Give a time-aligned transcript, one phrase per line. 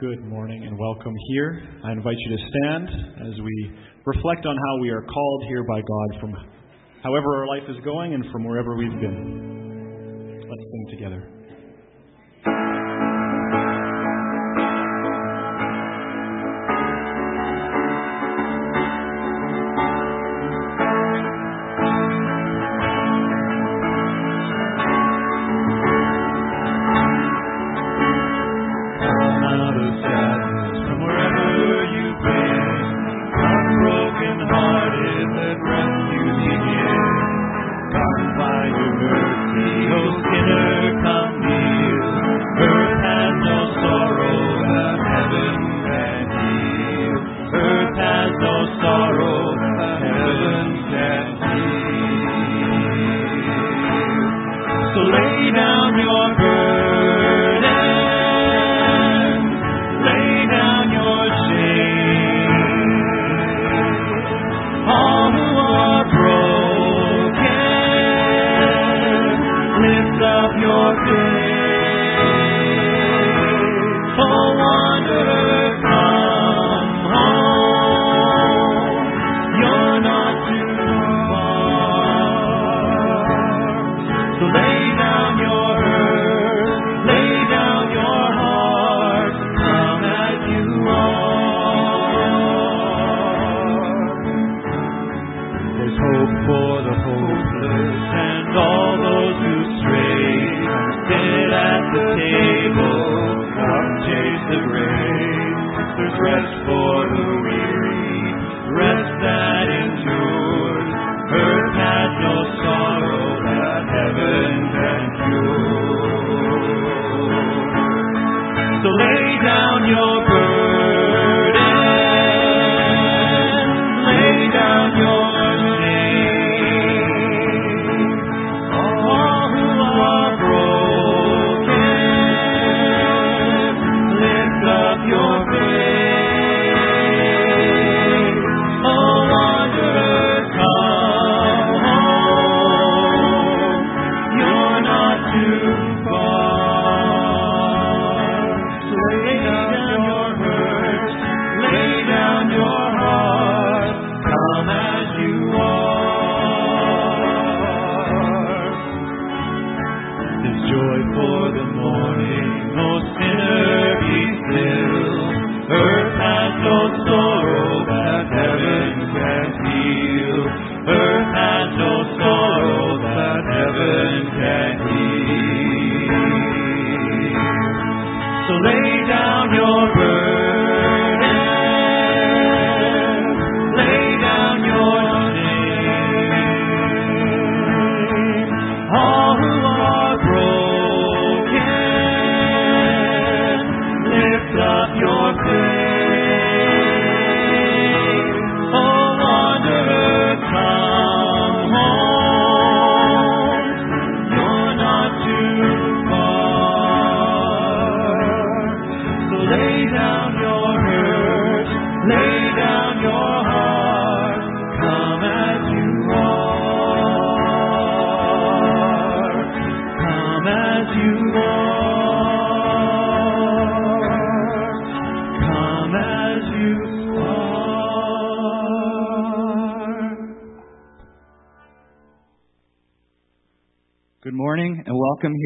[0.00, 1.60] Good morning and welcome here.
[1.82, 2.88] I invite you to stand
[3.32, 3.72] as we
[4.06, 6.34] reflect on how we are called here by God from
[7.02, 10.38] however our life is going and from wherever we've been.
[10.48, 11.37] Let's sing together.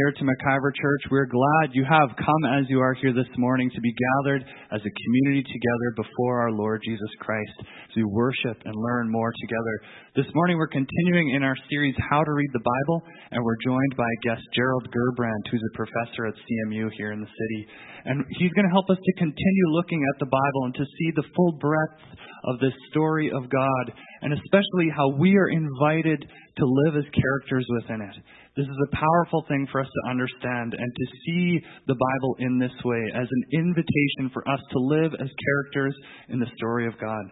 [0.02, 1.02] Here to McIvor Church.
[1.14, 4.42] We're glad you have come as you are here this morning to be gathered
[4.74, 9.30] as a community together before our Lord Jesus Christ as we worship and learn more
[9.30, 9.74] together.
[10.18, 12.98] This morning we're continuing in our series, How to Read the Bible,
[13.30, 17.30] and we're joined by guest Gerald Gerbrandt, who's a professor at CMU here in the
[17.30, 17.60] city.
[18.04, 21.10] And he's going to help us to continue looking at the Bible and to see
[21.14, 22.02] the full breadth
[22.50, 23.84] of this story of God,
[24.22, 26.26] and especially how we are invited
[26.58, 28.16] to live as characters within it.
[28.54, 32.58] This is a powerful thing for us to understand and to see the Bible in
[32.58, 35.96] this way as an invitation for us to live as characters
[36.28, 37.24] in the story of God.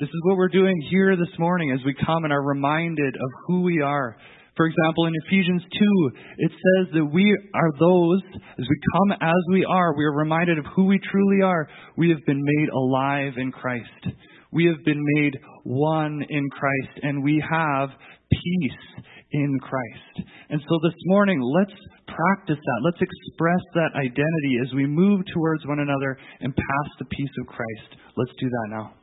[0.00, 3.30] This is what we're doing here this morning as we come and are reminded of
[3.46, 4.16] who we are.
[4.56, 8.22] For example, in Ephesians 2, it says that we are those,
[8.58, 11.68] as we come as we are, we are reminded of who we truly are.
[11.98, 14.16] We have been made alive in Christ.
[14.50, 17.90] We have been made one in Christ, and we have
[18.32, 19.04] peace
[19.34, 20.28] in Christ.
[20.48, 21.74] And so this morning, let's
[22.06, 22.80] practice that.
[22.84, 27.46] Let's express that identity as we move towards one another and pass the peace of
[27.48, 28.00] Christ.
[28.16, 28.94] Let's do that now.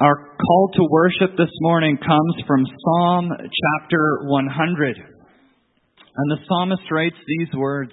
[0.00, 4.96] Our call to worship this morning comes from Psalm chapter 100.
[4.96, 7.92] And the psalmist writes these words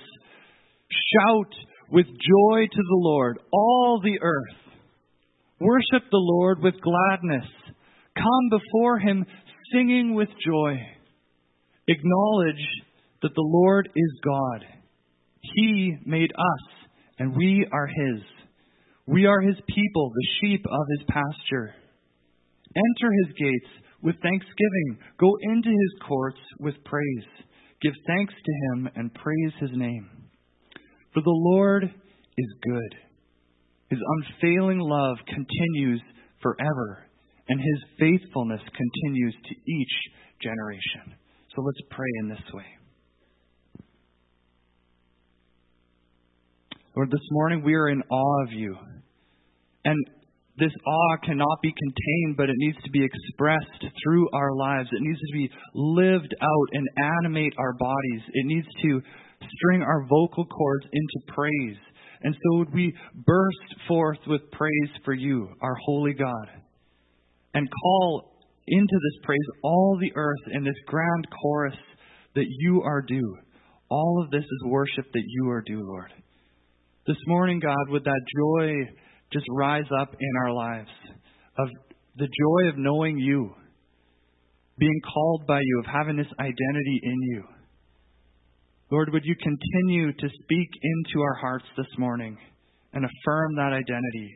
[0.89, 1.53] Shout
[1.91, 4.68] with joy to the Lord, all the earth.
[5.59, 7.49] Worship the Lord with gladness.
[8.15, 9.25] Come before him
[9.73, 10.75] singing with joy.
[11.87, 12.65] Acknowledge
[13.21, 14.65] that the Lord is God.
[15.41, 18.21] He made us, and we are his.
[19.05, 21.73] We are his people, the sheep of his pasture.
[22.75, 24.99] Enter his gates with thanksgiving.
[25.19, 27.45] Go into his courts with praise.
[27.81, 30.09] Give thanks to him and praise his name.
[31.13, 33.08] For the Lord is good.
[33.89, 36.01] His unfailing love continues
[36.41, 37.05] forever,
[37.47, 39.95] and his faithfulness continues to each
[40.41, 41.17] generation.
[41.55, 42.65] So let's pray in this way.
[46.95, 48.75] Lord, this morning we are in awe of you.
[49.85, 49.97] And
[50.57, 54.89] this awe cannot be contained, but it needs to be expressed through our lives.
[54.91, 56.87] It needs to be lived out and
[57.23, 58.21] animate our bodies.
[58.33, 59.01] It needs to
[59.57, 61.77] string our vocal cords into praise.
[62.21, 66.47] And so would we burst forth with praise for you, our holy God,
[67.53, 68.35] and call
[68.67, 71.77] into this praise all the earth in this grand chorus
[72.35, 73.37] that you are due.
[73.89, 76.11] All of this is worship that you are due, Lord.
[77.07, 78.93] This morning, God, would that joy
[79.33, 80.89] just rise up in our lives
[81.57, 81.69] of
[82.17, 83.55] the joy of knowing you,
[84.77, 87.43] being called by you, of having this identity in you.
[88.91, 92.37] Lord, would you continue to speak into our hearts this morning
[92.93, 94.33] and affirm that identity?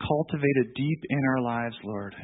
[0.00, 2.14] Cultivate it deep in our lives, Lord,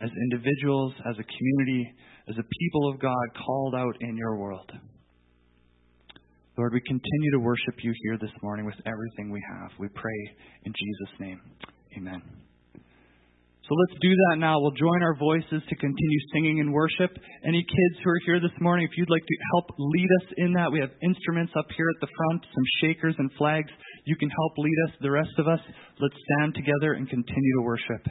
[0.00, 1.92] as individuals, as a community,
[2.28, 4.70] as a people of God called out in your world.
[6.56, 9.70] Lord, we continue to worship you here this morning with everything we have.
[9.78, 11.40] We pray in Jesus' name.
[11.96, 12.39] Amen.
[13.70, 14.58] So let's do that now.
[14.58, 17.14] We'll join our voices to continue singing in worship.
[17.46, 20.52] Any kids who are here this morning, if you'd like to help lead us in
[20.54, 23.70] that, we have instruments up here at the front, some shakers and flags.
[24.06, 24.98] You can help lead us.
[25.00, 25.60] The rest of us,
[26.00, 28.10] let's stand together and continue to worship.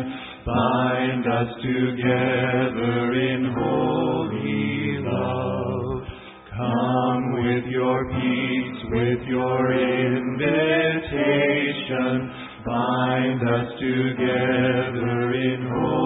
[1.41, 6.05] Us together in holy love.
[6.55, 10.37] Come with your peace, with your invitation.
[12.63, 16.00] Bind us together in holy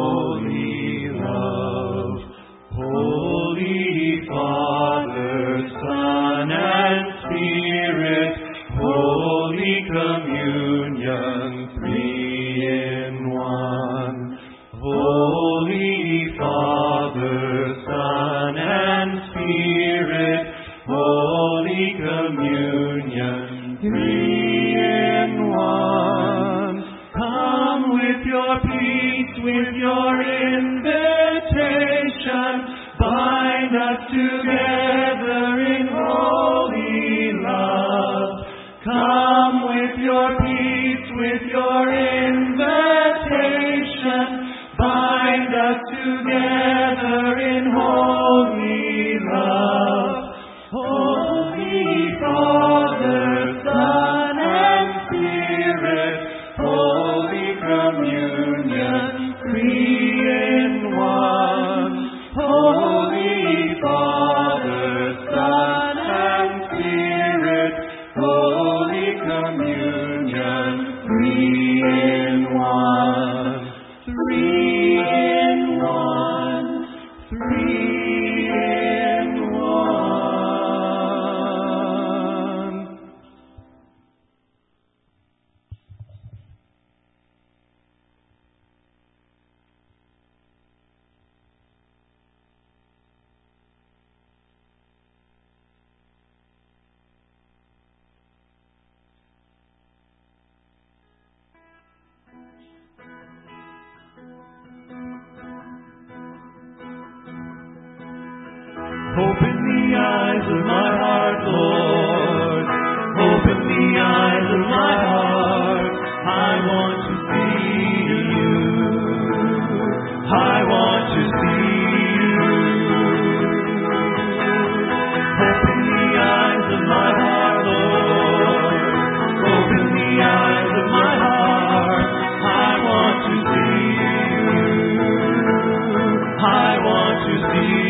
[137.56, 137.85] be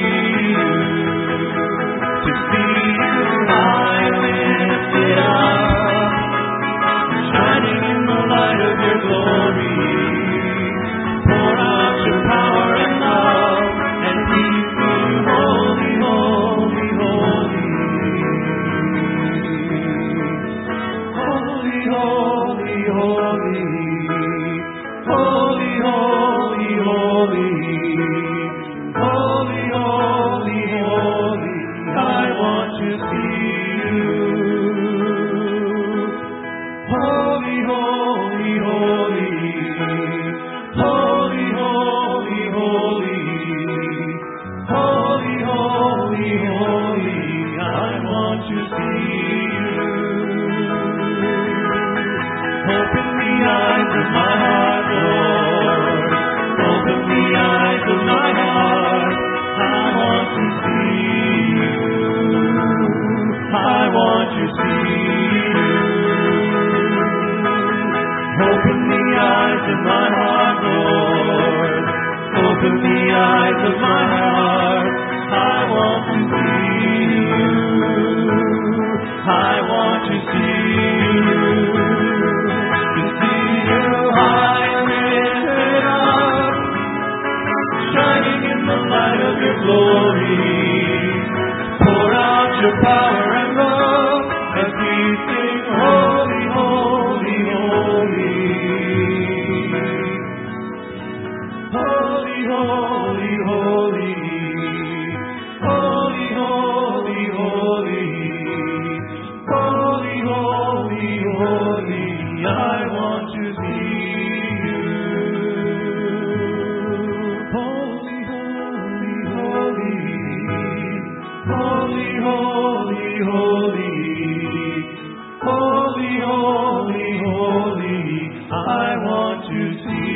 [129.55, 130.14] you see.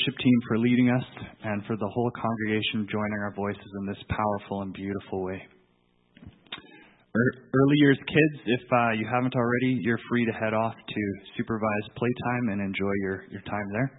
[0.00, 1.04] Worship team, for leading us
[1.44, 5.42] and for the whole congregation joining our voices in this powerful and beautiful way.
[7.12, 11.02] Early years kids, if uh, you haven't already, you're free to head off to
[11.36, 13.90] supervised playtime and enjoy your, your time there.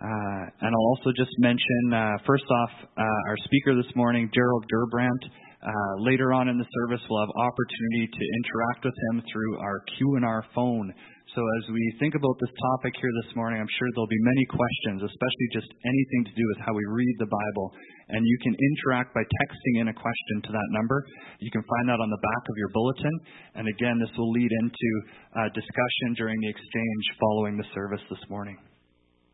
[0.00, 4.64] Uh, and I'll also just mention, uh, first off, uh, our speaker this morning, Gerald
[4.72, 5.30] Gerbrandt.
[5.64, 9.80] Uh, later on in the service, we'll have opportunity to interact with him through our
[9.96, 10.92] Q&R phone.
[11.34, 14.46] So as we think about this topic here this morning, I'm sure there'll be many
[14.54, 17.74] questions, especially just anything to do with how we read the Bible.
[18.06, 21.02] And you can interact by texting in a question to that number.
[21.42, 23.14] You can find that on the back of your bulletin.
[23.58, 24.90] And again, this will lead into
[25.34, 28.54] uh, discussion during the exchange following the service this morning.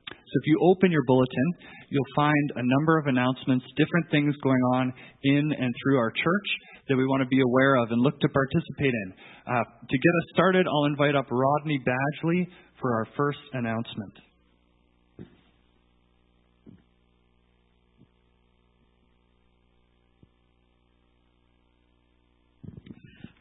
[0.09, 1.49] So if you open your bulletin,
[1.92, 4.88] you'll find a number of announcements, different things going on
[5.21, 6.49] in and through our church
[6.89, 9.13] that we want to be aware of and look to participate in.
[9.47, 12.47] Uh, to get us started, I'll invite up Rodney Badgley
[12.81, 14.15] for our first announcement.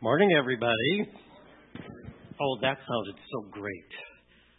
[0.02, 1.12] Morning, everybody.
[2.42, 3.92] Oh, that sounded so great.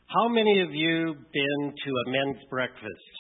[0.07, 3.15] How many of you been to a men's breakfast?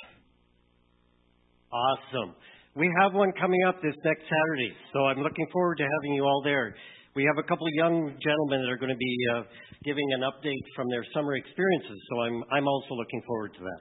[1.72, 2.34] Awesome.
[2.76, 6.22] We have one coming up this next Saturday, so I'm looking forward to having you
[6.22, 6.72] all there.
[7.16, 9.42] We have a couple of young gentlemen that are going to be uh,
[9.82, 13.80] giving an update from their summer experiences, so I'm, I'm also looking forward to that.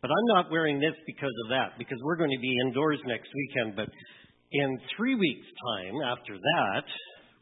[0.00, 3.26] But I'm not wearing this because of that, because we're going to be indoors next
[3.34, 3.74] weekend.
[3.74, 3.90] But
[4.52, 6.86] in three weeks' time, after that,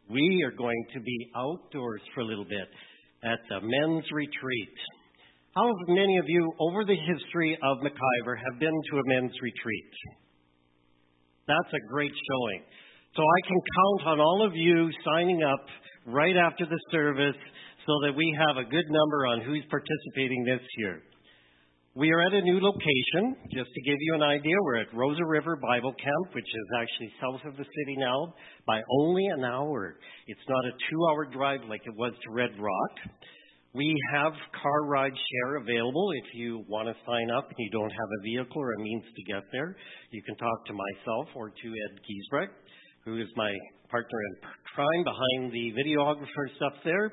[0.08, 2.68] we are going to be outdoors for a little bit
[3.28, 4.76] at the men's retreat.
[5.54, 9.92] How many of you, over the history of McIvor, have been to a men's retreat?
[11.48, 12.62] That's a great showing.
[13.16, 15.64] So I can count on all of you signing up
[16.06, 17.40] right after the service
[17.86, 21.02] so that we have a good number on who's participating this year.
[21.94, 23.34] We are at a new location.
[23.50, 27.10] Just to give you an idea, we're at Rosa River Bible Camp, which is actually
[27.20, 28.34] south of the city now
[28.66, 29.96] by only an hour.
[30.28, 32.94] It's not a two hour drive like it was to Red Rock.
[33.78, 37.92] We have car ride share available if you want to sign up and you don't
[37.92, 39.76] have a vehicle or a means to get there.
[40.10, 42.50] You can talk to myself or to Ed Giesbrecht,
[43.04, 43.54] who is my
[43.88, 44.34] partner in
[44.74, 47.12] crime behind the videographer stuff there.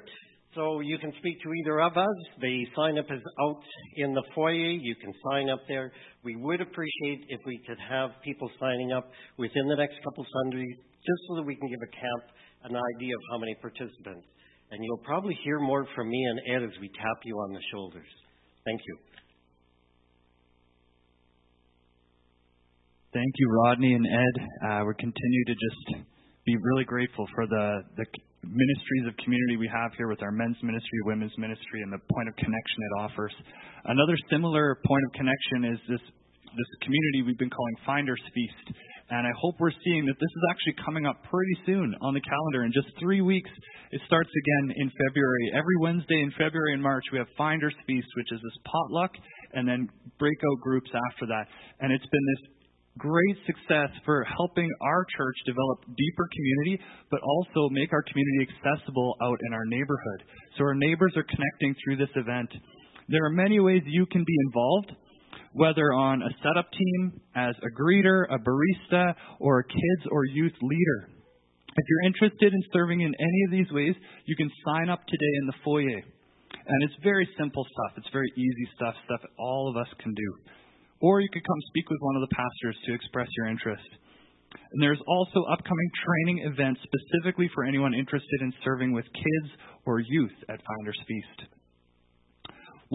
[0.56, 2.18] So you can speak to either of us.
[2.42, 3.62] The sign up is out
[3.98, 4.74] in the foyer.
[4.74, 5.92] You can sign up there.
[6.24, 10.78] We would appreciate if we could have people signing up within the next couple Sundays,
[10.82, 14.26] just so that we can give a camp an idea of how many participants
[14.72, 17.62] and you'll probably hear more from me and Ed as we tap you on the
[17.72, 18.08] shoulders.
[18.66, 18.98] Thank you.
[23.14, 24.36] Thank you, Rodney and Ed.
[24.68, 26.04] Uh, we continue to just
[26.46, 28.06] be really grateful for the, the
[28.44, 32.28] ministries of community we have here with our men's ministry, women's ministry, and the point
[32.28, 33.34] of connection it offers.
[33.86, 36.04] Another similar point of connection is this
[36.56, 38.80] this community we've been calling Finders Feast.
[39.10, 42.22] And I hope we're seeing that this is actually coming up pretty soon on the
[42.26, 42.66] calendar.
[42.66, 43.50] In just three weeks,
[43.92, 45.52] it starts again in February.
[45.54, 49.12] Every Wednesday in February and March, we have Finders Feast, which is this potluck,
[49.54, 51.46] and then breakout groups after that.
[51.82, 52.56] And it's been this
[52.98, 59.16] great success for helping our church develop deeper community, but also make our community accessible
[59.22, 60.26] out in our neighborhood.
[60.58, 62.50] So our neighbors are connecting through this event.
[63.10, 64.92] There are many ways you can be involved
[65.56, 70.56] whether on a setup team, as a greeter, a barista, or a kids or youth
[70.62, 71.08] leader.
[71.08, 75.34] If you're interested in serving in any of these ways, you can sign up today
[75.40, 76.04] in the foyer.
[76.68, 77.98] And it's very simple stuff.
[77.98, 80.30] It's very easy stuff, stuff all of us can do.
[81.00, 83.88] Or you could come speak with one of the pastors to express your interest.
[84.72, 89.50] And there's also upcoming training events specifically for anyone interested in serving with kids
[89.86, 91.55] or youth at Founders Feast.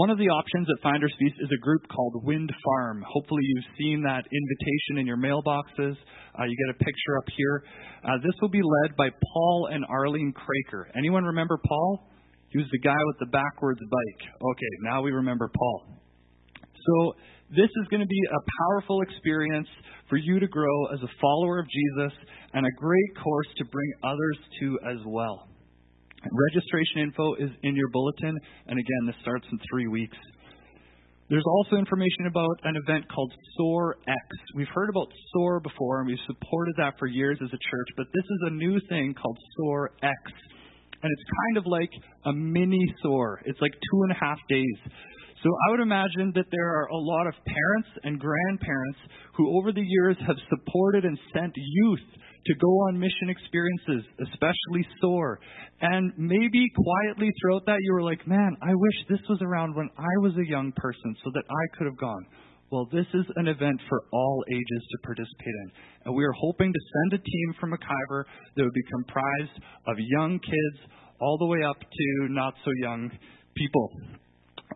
[0.01, 3.05] One of the options at Finders Feast is a group called Wind Farm.
[3.07, 5.93] Hopefully, you've seen that invitation in your mailboxes.
[5.93, 7.65] Uh, you get a picture up here.
[8.03, 10.85] Uh, this will be led by Paul and Arlene Craker.
[10.97, 12.09] Anyone remember Paul?
[12.49, 14.29] He was the guy with the backwards bike.
[14.41, 16.01] Okay, now we remember Paul.
[16.65, 17.13] So,
[17.51, 18.41] this is going to be a
[18.73, 19.69] powerful experience
[20.09, 22.17] for you to grow as a follower of Jesus
[22.55, 25.50] and a great course to bring others to as well.
[26.29, 30.17] Registration info is in your bulletin, and again, this starts in three weeks.
[31.31, 34.27] There's also information about an event called SOAR X.
[34.55, 38.07] We've heard about SOAR before, and we've supported that for years as a church, but
[38.13, 40.19] this is a new thing called SOAR X.
[41.03, 41.91] And it's kind of like
[42.27, 43.41] a mini SOAR.
[43.47, 44.79] It's like two and a half days.
[45.43, 48.99] So I would imagine that there are a lot of parents and grandparents
[49.37, 52.05] who over the years have supported and sent youth
[52.47, 55.39] to go on mission experiences, especially SOAR.
[55.81, 59.91] And maybe quietly throughout that you were like, man, I wish this was around when
[59.99, 62.27] I was a young person so that I could have gone.
[62.71, 65.73] Well, this is an event for all ages to participate in.
[66.07, 68.25] And we are hoping to send a team from McIvor
[68.57, 73.11] that would be comprised of young kids all the way up to not so young
[73.57, 73.91] people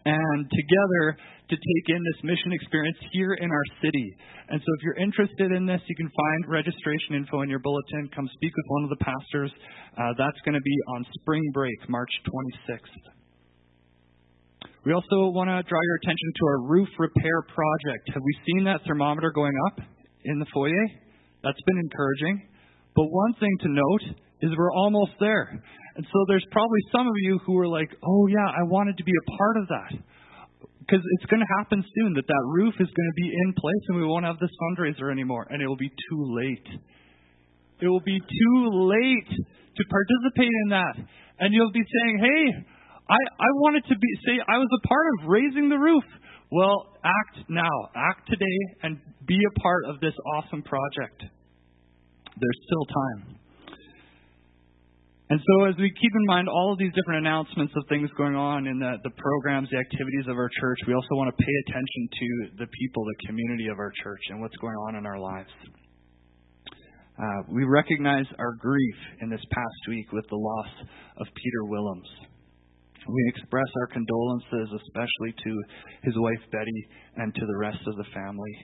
[0.05, 1.17] and together
[1.49, 4.17] to take in this mission experience here in our city.
[4.49, 8.09] And so if you're interested in this, you can find registration info in your bulletin.
[8.15, 9.53] Come speak with one of the pastors.
[9.97, 13.15] Uh, that's going to be on spring break, March 26th.
[14.85, 18.05] We also want to draw your attention to our roof repair project.
[18.13, 19.81] Have we seen that thermometer going up
[20.25, 20.87] in the foyer?
[21.43, 22.49] That's been encouraging.
[22.95, 24.05] But one thing to note
[24.45, 25.49] is we're almost there.
[25.97, 29.05] And so there's probably some of you who are like, oh, yeah, I wanted to
[29.05, 29.93] be a part of that.
[30.85, 33.85] Because it's going to happen soon that that roof is going to be in place
[33.89, 35.47] and we won't have this fundraiser anymore.
[35.49, 36.69] And it will be too late.
[37.81, 38.59] It will be too
[38.93, 40.95] late to participate in that.
[41.41, 42.45] And you'll be saying, hey,
[43.09, 46.05] I, I wanted to be, say I was a part of raising the roof.
[46.53, 47.73] Well, act now.
[47.97, 51.25] Act today and be a part of this awesome project.
[52.37, 53.39] There's still time.
[55.31, 58.37] And so, as we keep in mind all of these different announcements of things going
[58.37, 61.55] on in the, the programs, the activities of our church, we also want to pay
[61.65, 62.29] attention to
[62.61, 65.49] the people, the community of our church, and what's going on in our lives.
[67.17, 70.73] Uh, we recognize our grief in this past week with the loss
[71.17, 72.11] of Peter Willems.
[73.09, 75.53] We express our condolences, especially to
[76.03, 76.81] his wife Betty
[77.17, 78.55] and to the rest of the family.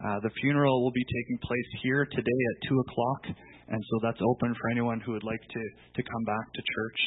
[0.00, 3.36] Uh, the funeral will be taking place here today at 2 o'clock
[3.68, 5.62] and so that's open for anyone who would like to,
[5.94, 7.00] to come back to church,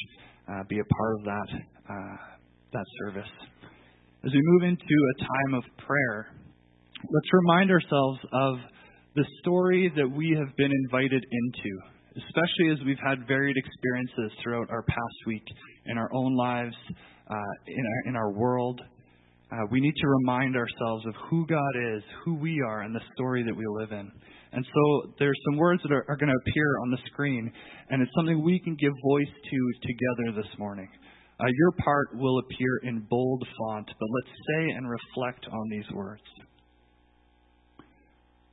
[0.50, 1.50] uh, be a part of that,
[1.90, 2.18] uh,
[2.74, 3.32] that service.
[4.24, 6.28] As we move into a time of prayer,
[7.02, 8.56] let's remind ourselves of
[9.16, 11.72] the story that we have been invited into,
[12.16, 15.44] especially as we've had varied experiences throughout our past week
[15.88, 16.76] in our own lives,
[17.28, 17.34] uh,
[17.68, 18.80] in, our, in our world.
[19.52, 23.02] Uh, we need to remind ourselves of who God is, who we are, and the
[23.16, 24.10] story that we live in.
[24.54, 27.52] And so there's some words that are, are going to appear on the screen,
[27.90, 30.90] and it's something we can give voice to together this morning.
[31.40, 35.90] Uh, your part will appear in bold font, but let's say and reflect on these
[35.94, 36.22] words.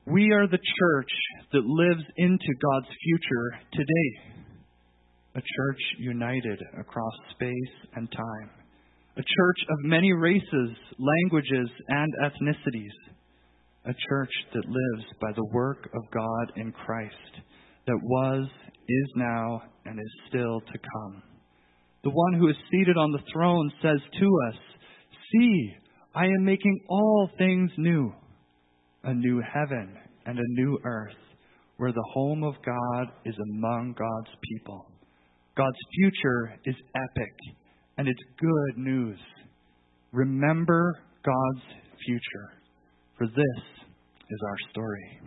[0.06, 1.10] We are the church
[1.52, 4.44] that lives into God's future today.
[5.34, 8.50] A church united across space and time.
[9.16, 13.17] A church of many races, languages, and ethnicities
[13.88, 17.14] a church that lives by the work of God in Christ,
[17.86, 18.46] that was,
[18.88, 21.22] is now, and is still to come.
[22.04, 24.54] The one who is seated on the throne says to us,
[25.32, 25.74] See,
[26.14, 28.12] I am making all things new,
[29.04, 29.96] a new heaven
[30.26, 31.12] and a new earth,
[31.78, 34.86] where the home of God is among God's people.
[35.56, 37.34] God's future is epic,
[37.96, 39.18] and it's good news.
[40.12, 41.64] Remember God's
[42.04, 42.52] future,
[43.16, 43.77] for this
[44.30, 45.20] is our story.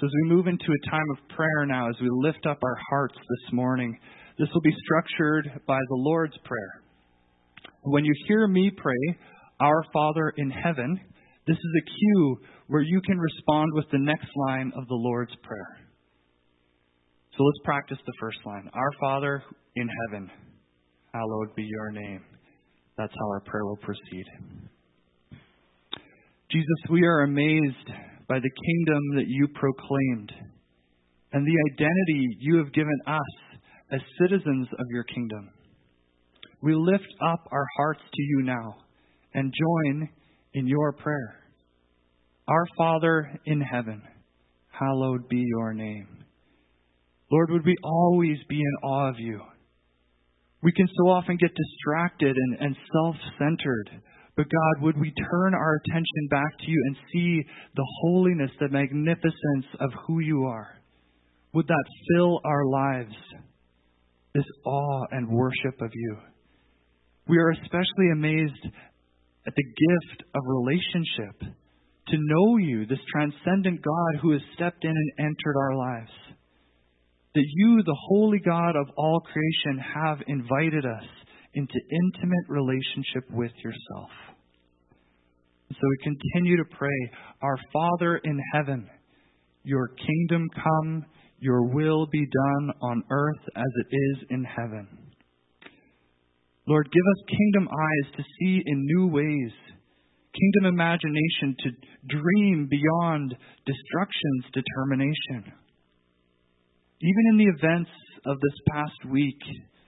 [0.00, 2.78] So, as we move into a time of prayer now, as we lift up our
[2.90, 3.96] hearts this morning,
[4.38, 6.82] this will be structured by the Lord's Prayer.
[7.82, 9.18] When you hear me pray,
[9.60, 10.98] Our Father in heaven,
[11.46, 15.34] this is a cue where you can respond with the next line of the Lord's
[15.42, 15.78] Prayer.
[17.36, 19.42] So let's practice the first line Our Father
[19.76, 20.30] in heaven,
[21.12, 22.24] hallowed be your name.
[22.96, 24.24] That's how our prayer will proceed.
[26.54, 27.90] Jesus, we are amazed
[28.28, 30.30] by the kingdom that you proclaimed
[31.32, 33.58] and the identity you have given us
[33.90, 35.50] as citizens of your kingdom.
[36.62, 38.76] We lift up our hearts to you now
[39.34, 40.08] and join
[40.52, 41.40] in your prayer.
[42.46, 44.00] Our Father in heaven,
[44.70, 46.24] hallowed be your name.
[47.32, 49.40] Lord, would we always be in awe of you?
[50.62, 53.90] We can so often get distracted and, and self centered
[54.36, 57.42] but God, would we turn our attention back to you and see
[57.76, 60.68] the holiness, the magnificence of who you are?
[61.52, 63.14] Would that fill our lives,
[64.34, 66.16] this awe and worship of you?
[67.28, 68.66] We are especially amazed
[69.46, 71.54] at the gift of relationship,
[72.08, 76.10] to know you, this transcendent God who has stepped in and entered our lives.
[77.34, 81.04] That you, the holy God of all creation, have invited us
[81.54, 84.10] into intimate relationship with yourself.
[85.70, 87.10] So we continue to pray,
[87.42, 88.88] Our Father in heaven,
[89.64, 91.04] your kingdom come,
[91.38, 94.86] your will be done on earth as it is in heaven.
[96.66, 99.52] Lord, give us kingdom eyes to see in new ways,
[100.32, 101.70] kingdom imagination to
[102.08, 103.36] dream beyond
[103.66, 105.52] destruction's determination.
[107.00, 107.90] Even in the events
[108.26, 109.40] of this past week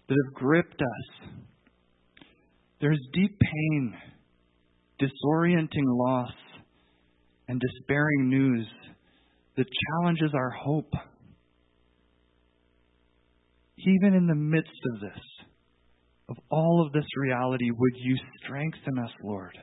[0.09, 1.31] that have gripped us,
[2.81, 3.95] there's deep pain,
[5.01, 6.33] disorienting loss,
[7.49, 8.67] and despairing news
[9.57, 10.93] that challenges our hope.
[13.79, 15.23] Even in the midst of this,
[16.29, 19.57] of all of this reality, would you strengthen us, Lord?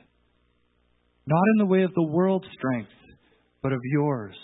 [1.28, 2.92] Not in the way of the world's strength,
[3.62, 4.36] but of yours,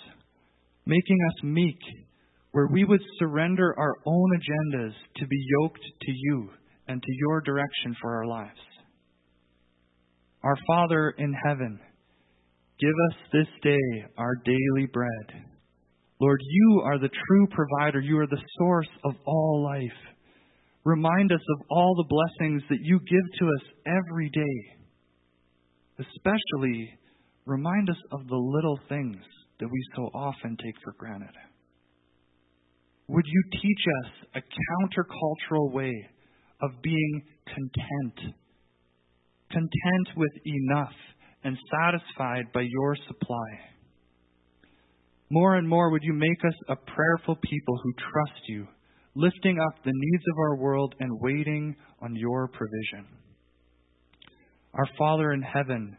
[0.86, 1.80] making us meek,
[2.52, 6.50] where we would surrender our own agendas to be yoked to you
[6.90, 8.60] and to your direction for our lives.
[10.44, 11.80] Our Father in heaven,
[12.80, 15.46] give us this day our daily bread.
[16.20, 18.02] Lord, you are the true provider.
[18.02, 20.00] You are the source of all life.
[20.84, 24.86] Remind us of all the blessings that you give to us every day.
[26.00, 26.90] Especially,
[27.46, 29.18] remind us of the little things
[29.60, 31.36] that we so often take for granted.
[33.10, 35.94] Would you teach us a countercultural way
[36.62, 38.34] of being content?
[39.52, 40.94] Content with enough
[41.44, 43.60] and satisfied by your supply.
[45.30, 48.68] More and more, would you make us a prayerful people who trust you
[49.16, 53.06] lifting up the needs of our world and waiting on your provision.
[54.74, 55.98] Our Father in heaven,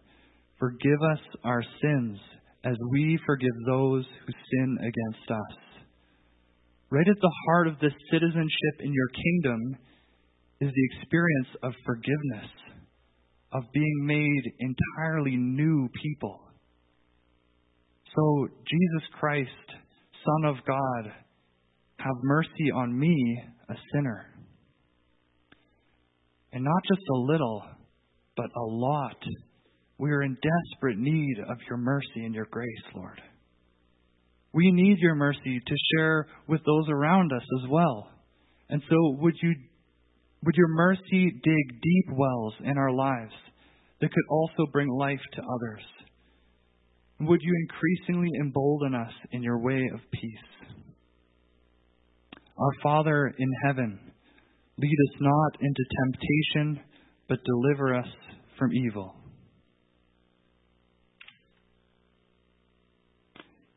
[0.59, 2.19] forgive us our sins
[2.65, 5.59] as we forgive those who sin against us.
[6.91, 9.77] Right at the heart of this citizenship in your kingdom
[10.61, 12.51] is the experience of forgiveness,
[13.53, 16.41] of being made entirely new people.
[18.15, 19.49] So, Jesus Christ,
[20.25, 21.13] Son of God,
[21.99, 24.27] have mercy on me, a sinner.
[26.53, 27.63] And not just a little,
[28.37, 29.17] but a lot.
[29.99, 33.21] We are in desperate need of your mercy and your grace, Lord.
[34.53, 38.11] We need your mercy to share with those around us as well.
[38.69, 39.55] And so would you
[40.45, 43.33] would your mercy dig deep wells in our lives
[44.01, 45.83] that could also bring life to others?
[47.21, 50.79] Would you increasingly embolden us in your way of peace?
[52.59, 53.99] Our Father in heaven,
[54.79, 56.85] lead us not into temptation,
[57.29, 58.09] but deliver us
[58.59, 59.15] from evil.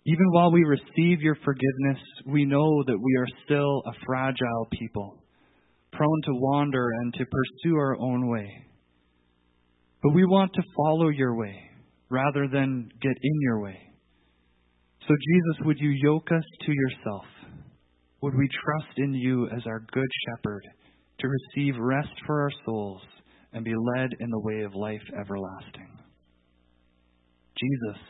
[0.06, 5.23] Even while we receive your forgiveness, we know that we are still a fragile people,
[5.96, 8.50] prone to wander and to pursue our own way.
[10.02, 11.56] But we want to follow your way
[12.10, 13.80] rather than get in your way.
[15.08, 17.26] So, Jesus, would you yoke us to yourself?
[18.22, 20.64] Would we trust in you as our good shepherd
[21.20, 23.02] to receive rest for our souls
[23.52, 26.00] and be led in the way of life everlasting?
[27.58, 28.02] Jesus,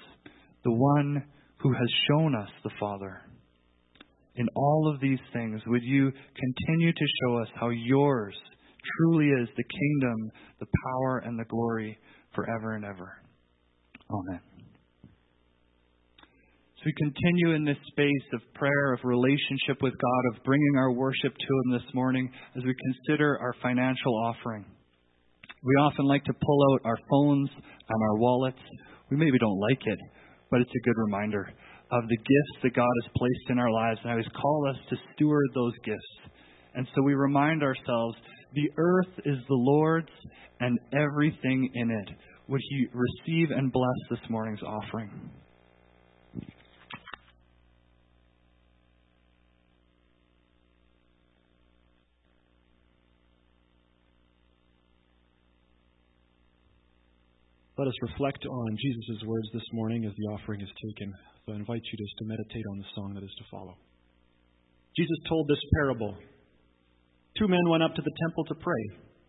[0.64, 1.24] the one
[1.58, 3.22] who has shown us the Father.
[4.36, 8.36] In all of these things, would you continue to show us how yours
[8.98, 11.98] truly is the kingdom, the power, and the glory
[12.34, 13.14] forever and ever?
[14.10, 14.42] Amen.
[16.78, 20.92] So we continue in this space of prayer, of relationship with God, of bringing our
[20.92, 24.66] worship to Him this morning as we consider our financial offering.
[25.64, 28.60] We often like to pull out our phones and our wallets.
[29.10, 30.00] We maybe don't like it,
[30.52, 31.54] but it's a good reminder
[31.94, 34.00] of the gifts that God has placed in our lives.
[34.02, 36.34] And I always call us to steward those gifts.
[36.74, 38.18] And so we remind ourselves
[38.54, 40.10] the earth is the Lord's
[40.60, 42.10] and everything in it.
[42.48, 45.30] Would He receive and bless this morning's offering?
[57.76, 61.14] Let us reflect on Jesus' words this morning as the offering is taken.
[61.46, 63.76] So I invite you just to meditate on the song that is to follow.
[64.96, 66.16] Jesus told this parable.
[67.38, 68.84] Two men went up to the temple to pray,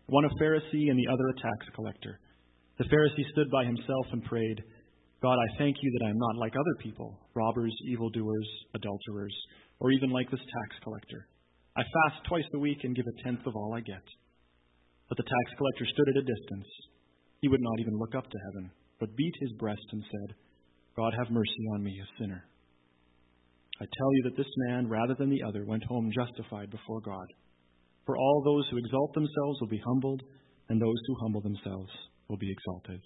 [0.07, 2.19] one a Pharisee and the other a tax collector.
[2.77, 4.61] The Pharisee stood by himself and prayed,
[5.21, 9.35] God, I thank you that I am not like other people, robbers, evildoers, adulterers,
[9.79, 11.27] or even like this tax collector.
[11.75, 14.03] I fast twice a week and give a tenth of all I get.
[15.09, 16.67] But the tax collector stood at a distance
[17.45, 20.35] he would not even look up to heaven, but beat his breast and said,
[20.95, 22.43] God, have mercy on me, a sinner.
[23.81, 27.27] I tell you that this man, rather than the other, went home justified before God.
[28.05, 30.23] For all those who exalt themselves will be humbled,
[30.69, 31.91] and those who humble themselves
[32.29, 33.01] will be exalted.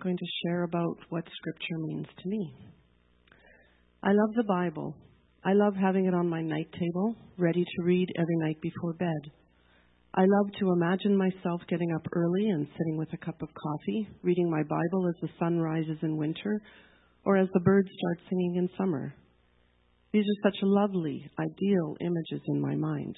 [0.00, 2.54] Going to share about what Scripture means to me.
[4.02, 4.94] I love the Bible.
[5.44, 9.30] I love having it on my night table, ready to read every night before bed.
[10.14, 14.08] I love to imagine myself getting up early and sitting with a cup of coffee,
[14.22, 16.60] reading my Bible as the sun rises in winter
[17.24, 19.14] or as the birds start singing in summer.
[20.12, 23.16] These are such lovely, ideal images in my mind.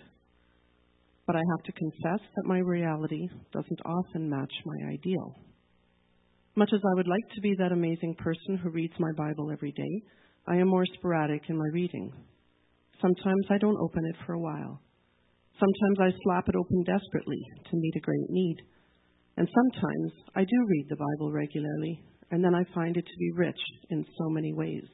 [1.27, 5.35] But I have to confess that my reality doesn't often match my ideal.
[6.55, 9.73] Much as I would like to be that amazing person who reads my Bible every
[9.73, 10.03] day,
[10.47, 12.13] I am more sporadic in my reading.
[13.01, 14.83] Sometimes I don't open it for a while.
[15.59, 18.57] Sometimes I slap it open desperately to meet a great need.
[19.39, 23.33] And sometimes I do read the Bible regularly, and then I find it to be
[23.35, 24.85] rich in so many ways.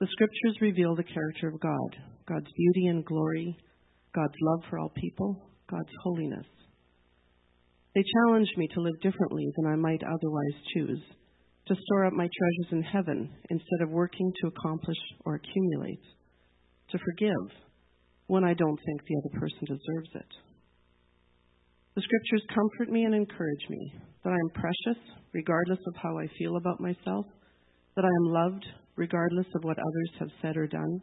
[0.00, 3.54] The scriptures reveal the character of God, God's beauty and glory,
[4.14, 6.46] God's love for all people, God's holiness.
[7.96, 11.00] They challenge me to live differently than I might otherwise choose,
[11.68, 16.02] to store up my treasures in heaven instead of working to accomplish or accumulate,
[16.90, 17.56] to forgive
[18.26, 20.32] when I don't think the other person deserves it.
[21.94, 23.94] The scriptures comfort me and encourage me
[24.24, 25.02] that I am precious
[25.32, 27.24] regardless of how I feel about myself,
[27.96, 28.66] that I am loved
[28.96, 31.00] regardless of what others have said or done,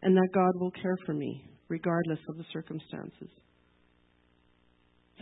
[0.00, 3.28] and that God will care for me regardless of the circumstances.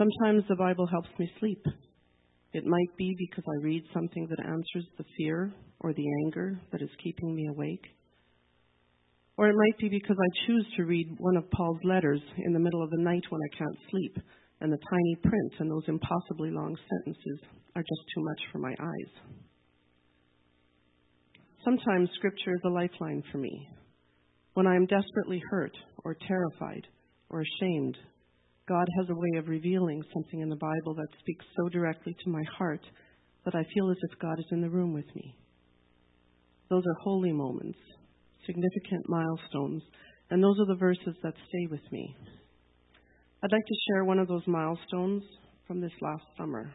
[0.01, 1.63] Sometimes the Bible helps me sleep.
[2.55, 6.81] It might be because I read something that answers the fear or the anger that
[6.81, 7.85] is keeping me awake.
[9.37, 12.59] Or it might be because I choose to read one of Paul's letters in the
[12.59, 14.17] middle of the night when I can't sleep,
[14.63, 17.41] and the tiny print and those impossibly long sentences
[17.77, 19.37] are just too much for my eyes.
[21.63, 23.69] Sometimes Scripture is a lifeline for me.
[24.55, 26.87] When I am desperately hurt or terrified
[27.29, 27.99] or ashamed
[28.71, 32.31] God has a way of revealing something in the Bible that speaks so directly to
[32.31, 32.81] my heart
[33.45, 35.35] that I feel as if God is in the room with me.
[36.69, 37.81] Those are holy moments,
[38.47, 39.83] significant milestones,
[40.31, 42.15] and those are the verses that stay with me.
[43.43, 45.25] I'd like to share one of those milestones
[45.67, 46.73] from this last summer.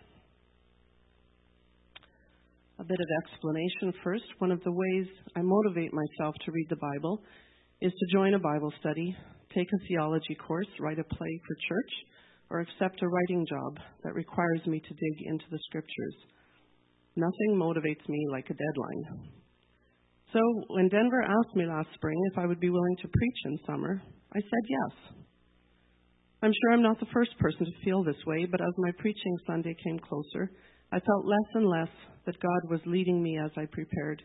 [2.78, 4.26] A bit of explanation first.
[4.40, 7.22] One of the ways I motivate myself to read the Bible
[7.80, 9.16] is to join a Bible study
[9.56, 11.92] take a theology course, write a play for church,
[12.50, 16.16] or accept a writing job that requires me to dig into the scriptures.
[17.16, 19.32] Nothing motivates me like a deadline.
[20.34, 23.58] So, when Denver asked me last spring if I would be willing to preach in
[23.66, 24.02] summer,
[24.34, 25.16] I said yes.
[26.42, 29.38] I'm sure I'm not the first person to feel this way, but as my preaching
[29.48, 30.52] Sunday came closer,
[30.92, 31.90] I felt less and less
[32.26, 34.22] that God was leading me as I prepared,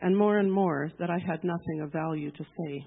[0.00, 2.84] and more and more that I had nothing of value to say.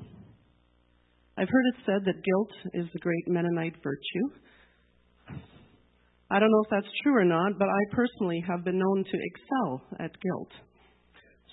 [1.39, 5.37] I've heard it said that guilt is the great Mennonite virtue.
[6.31, 9.19] I don't know if that's true or not, but I personally have been known to
[9.21, 10.49] excel at guilt.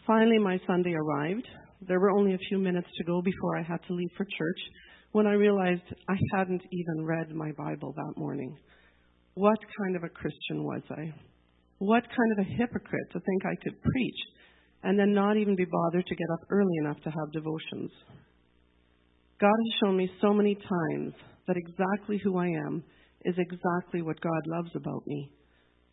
[0.07, 1.47] Finally, my Sunday arrived.
[1.87, 4.61] There were only a few minutes to go before I had to leave for church
[5.12, 8.57] when I realized I hadn't even read my Bible that morning.
[9.35, 11.12] What kind of a Christian was I?
[11.78, 14.20] What kind of a hypocrite to think I could preach
[14.82, 17.91] and then not even be bothered to get up early enough to have devotions?
[19.45, 21.12] God has shown me so many times
[21.47, 22.82] that exactly who I am
[23.26, 25.32] is exactly what God loves about me.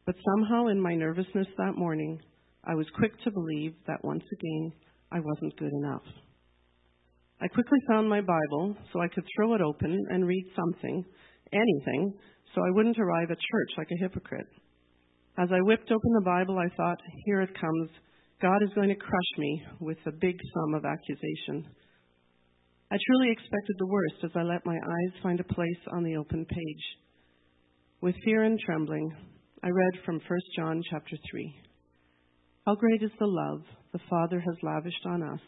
[0.05, 2.17] But somehow, in my nervousness that morning,
[2.63, 4.71] I was quick to believe that once again
[5.11, 6.03] I wasn't good enough.
[7.41, 11.03] I quickly found my Bible so I could throw it open and read something,
[11.51, 12.13] anything,
[12.55, 14.47] so I wouldn't arrive at church like a hypocrite.
[15.37, 17.89] As I whipped open the Bible, I thought, here it comes.
[18.41, 21.65] God is going to crush me with a big sum of accusation.
[22.91, 26.17] I truly expected the worst as I let my eyes find a place on the
[26.17, 26.83] open page.
[28.01, 29.15] With fear and trembling,
[29.63, 31.55] I read from 1 John chapter 3.
[32.65, 33.61] How great is the love
[33.93, 35.39] the Father has lavished on us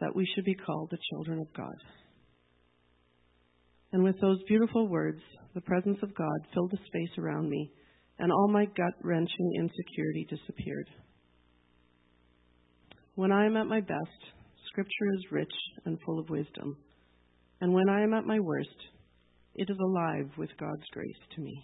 [0.00, 1.76] that we should be called the children of God.
[3.92, 5.20] And with those beautiful words,
[5.54, 7.70] the presence of God filled the space around me,
[8.18, 10.88] and all my gut wrenching insecurity disappeared.
[13.14, 14.32] When I am at my best,
[14.72, 15.52] Scripture is rich
[15.84, 16.78] and full of wisdom.
[17.60, 18.70] And when I am at my worst,
[19.54, 21.62] it is alive with God's grace to me.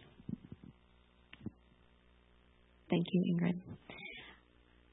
[2.91, 3.61] Thank you, Ingrid.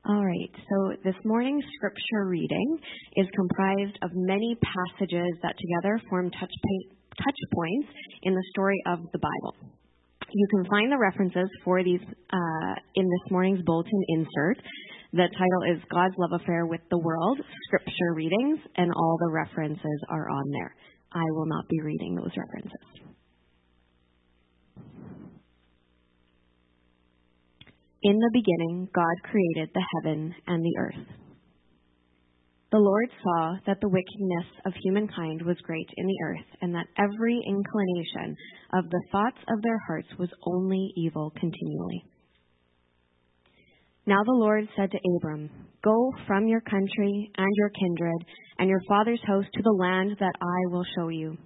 [0.07, 2.79] All right, so this morning's scripture reading
[3.17, 6.51] is comprised of many passages that together form touch,
[7.17, 7.89] touch points
[8.23, 9.75] in the story of the Bible.
[10.31, 14.57] You can find the references for these uh, in this morning's bulletin insert.
[15.15, 20.03] The title is God's Love Affair with the World, Scripture Readings, and all the references
[20.09, 20.75] are on there.
[21.13, 23.15] I will not be reading those references.
[28.03, 31.07] In the beginning, God created the heaven and the earth.
[32.73, 36.87] The Lord saw that the wickedness of humankind was great in the earth, and that
[36.97, 38.35] every inclination
[38.73, 42.03] of the thoughts of their hearts was only evil continually.
[44.07, 45.49] Now the Lord said to Abram,
[45.83, 48.25] Go from your country and your kindred
[48.59, 51.37] and your father's house to the land that I will show you.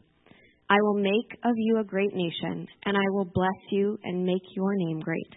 [0.70, 4.44] I will make of you a great nation, and I will bless you and make
[4.56, 5.30] your name great,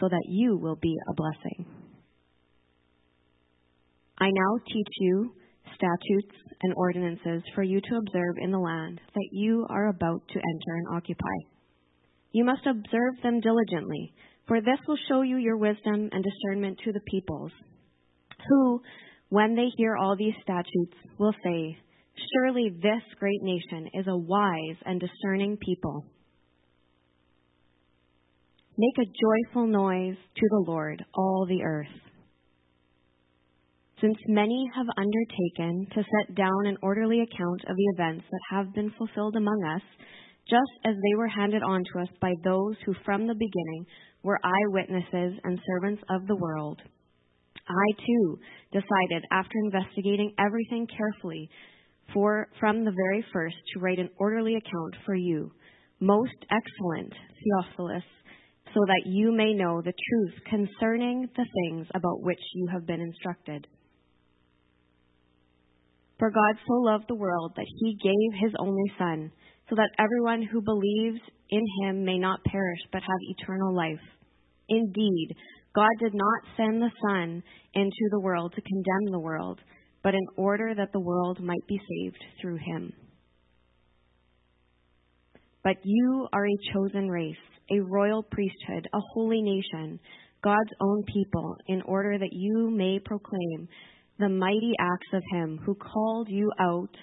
[0.00, 1.66] so that you will be a blessing.
[4.18, 5.32] I now teach you
[5.74, 10.34] statutes and ordinances for you to observe in the land that you are about to
[10.34, 11.36] enter and occupy.
[12.32, 14.12] You must observe them diligently,
[14.50, 17.52] for this will show you your wisdom and discernment to the peoples,
[18.48, 18.82] who,
[19.28, 21.78] when they hear all these statutes, will say,
[22.34, 26.04] Surely this great nation is a wise and discerning people.
[28.76, 29.12] Make a
[29.52, 31.86] joyful noise to the Lord, all the earth.
[34.00, 38.74] Since many have undertaken to set down an orderly account of the events that have
[38.74, 39.82] been fulfilled among us,
[40.50, 43.86] just as they were handed on to us by those who from the beginning
[44.22, 46.82] were eyewitnesses and servants of the world,
[47.68, 48.38] I too
[48.72, 51.48] decided, after investigating everything carefully,
[52.12, 55.52] for from the very first to write an orderly account for you,
[56.00, 58.02] most excellent Theophilus,
[58.74, 63.00] so that you may know the truth concerning the things about which you have been
[63.00, 63.66] instructed.
[66.18, 69.32] For God so loved the world that he gave his only Son,
[69.70, 74.02] so that everyone who believes in him may not perish but have eternal life.
[74.68, 75.28] Indeed,
[75.74, 77.42] God did not send the Son
[77.74, 79.60] into the world to condemn the world,
[80.02, 82.92] but in order that the world might be saved through him.
[85.62, 87.36] But you are a chosen race,
[87.70, 90.00] a royal priesthood, a holy nation,
[90.42, 93.68] God's own people, in order that you may proclaim
[94.18, 96.96] the mighty acts of him who called you out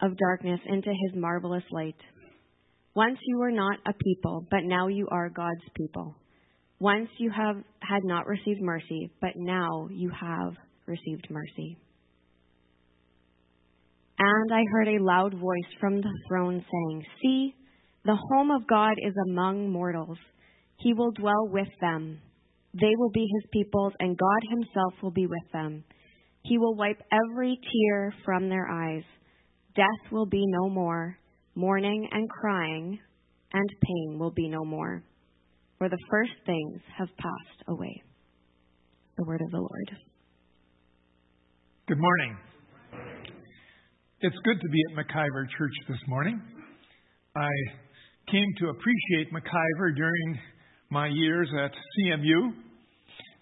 [0.00, 1.96] of darkness into his marvelous light.
[2.94, 6.14] Once you were not a people, but now you are God's people.
[6.78, 10.54] Once you have had not received mercy, but now you have
[10.86, 11.78] received mercy.
[14.18, 17.54] And I heard a loud voice from the throne saying, See,
[18.04, 20.18] the home of God is among mortals.
[20.76, 22.20] He will dwell with them.
[22.74, 25.84] They will be his peoples, and God himself will be with them.
[26.42, 29.04] He will wipe every tear from their eyes.
[29.76, 31.18] Death will be no more.
[31.56, 32.98] Mourning and crying
[33.52, 35.02] and pain will be no more.
[35.78, 38.02] For the first things have passed away.
[39.16, 39.90] The word of the Lord.
[41.88, 42.36] Good morning.
[44.20, 46.40] It's good to be at McIvor Church this morning.
[47.36, 47.50] I
[48.30, 50.38] came to appreciate McIvor during
[50.90, 52.52] my years at CMU,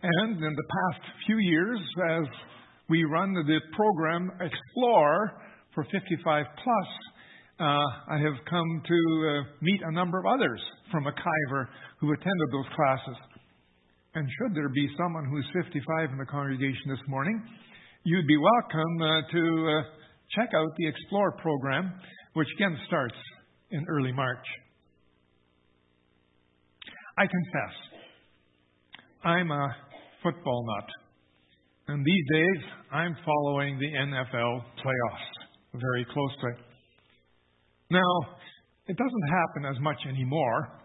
[0.02, 1.78] and in the past few years,
[2.10, 2.24] as
[2.88, 5.42] we run the program Explore
[5.74, 6.88] for 55 plus,
[7.60, 10.60] uh, I have come to uh, meet a number of others
[10.90, 11.66] from McIvor
[12.00, 13.16] who attended those classes.
[14.14, 17.42] And should there be someone who's 55 in the congregation this morning,
[18.04, 19.82] you'd be welcome uh, to uh,
[20.36, 21.92] check out the Explore program,
[22.34, 23.16] which again starts
[23.70, 24.44] in early March.
[27.16, 27.76] I confess,
[29.24, 29.68] I'm a
[30.22, 30.88] football nut.
[31.88, 35.41] And these days, I'm following the NFL playoffs
[35.74, 36.62] very closely.
[37.90, 38.12] Now,
[38.86, 40.80] it doesn't happen as much anymore,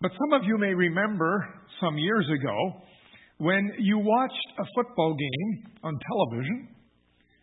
[0.00, 1.48] but some of you may remember
[1.80, 2.56] some years ago
[3.38, 6.68] when you watched a football game on television,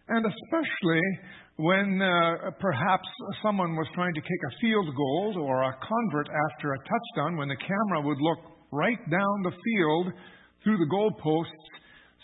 [0.08, 1.02] and especially
[1.58, 3.08] when uh, perhaps
[3.44, 7.50] someone was trying to kick a field goal or a convert after a touchdown, when
[7.50, 8.40] the camera would look
[8.72, 10.14] right down the field
[10.64, 11.80] through the goalposts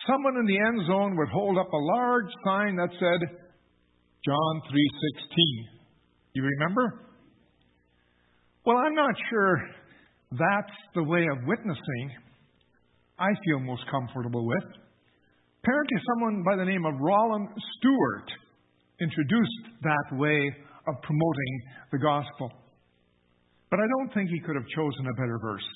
[0.08, 3.38] someone in the end zone would hold up a large sign that said
[4.26, 5.68] John 3:16.
[6.34, 7.02] You remember?
[8.66, 9.70] Well, I'm not sure
[10.32, 12.12] that's the way of witnessing
[13.20, 14.64] I feel most comfortable with.
[15.64, 18.32] Apparently, someone by the name of Roland Stewart
[19.00, 20.56] introduced that way
[20.88, 21.62] of promoting
[21.92, 22.52] the gospel.
[23.70, 25.68] But I don't think he could have chosen a better verse.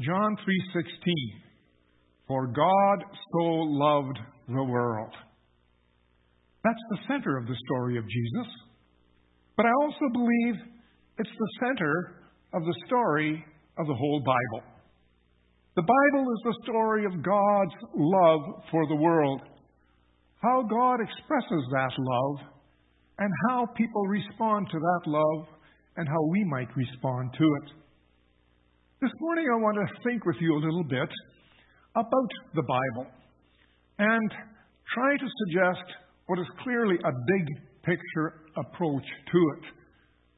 [0.00, 1.42] John 3:16
[2.28, 5.14] for God so loved the world.
[6.64, 8.46] That's the center of the story of Jesus.
[9.56, 10.54] But I also believe
[11.18, 12.22] it's the center
[12.54, 13.44] of the story
[13.78, 14.66] of the whole Bible.
[15.74, 18.40] The Bible is the story of God's love
[18.70, 19.40] for the world,
[20.42, 22.46] how God expresses that love,
[23.18, 25.46] and how people respond to that love,
[25.96, 27.72] and how we might respond to it.
[29.00, 31.08] This morning I want to think with you a little bit
[31.96, 33.10] about the Bible
[33.98, 34.30] and
[34.94, 35.84] try to suggest
[36.32, 37.44] what is clearly a big
[37.84, 39.64] picture approach to it.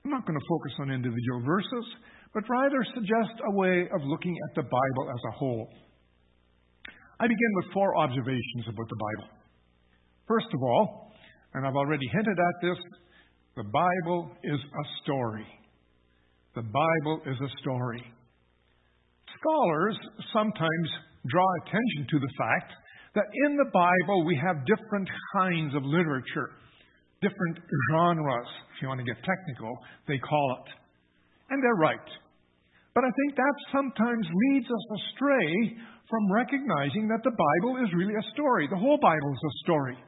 [0.03, 1.87] I'm not going to focus on individual verses,
[2.35, 5.69] but rather suggest a way of looking at the Bible as a whole.
[7.21, 9.31] I begin with four observations about the Bible.
[10.27, 11.13] First of all,
[11.55, 12.79] and I've already hinted at this,
[13.55, 15.47] the Bible is a story.
[16.57, 18.03] The Bible is a story.
[19.39, 19.97] Scholars
[20.33, 20.89] sometimes
[21.31, 22.73] draw attention to the fact
[23.15, 26.51] that in the Bible we have different kinds of literature,
[27.23, 27.59] different
[27.91, 30.73] genres, if you want to get technical, they call it.
[31.51, 32.09] And they're right.
[32.95, 35.77] But I think that sometimes leads us astray
[36.09, 38.69] from recognizing that the Bible is really a story.
[38.71, 39.99] The whole Bible is a story.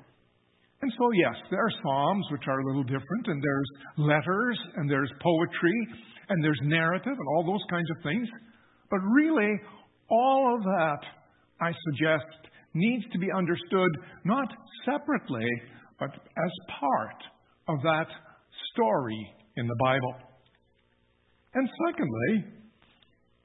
[0.82, 4.90] And so, yes, there are Psalms which are a little different, and there's letters, and
[4.90, 5.78] there's poetry,
[6.28, 8.28] and there's narrative, and all those kinds of things.
[8.90, 9.50] But really,
[10.11, 11.00] all of that,
[11.61, 13.91] I suggest, needs to be understood
[14.24, 14.49] not
[14.85, 15.49] separately,
[15.99, 17.20] but as part
[17.68, 18.07] of that
[18.72, 20.14] story in the Bible.
[21.55, 22.53] And secondly,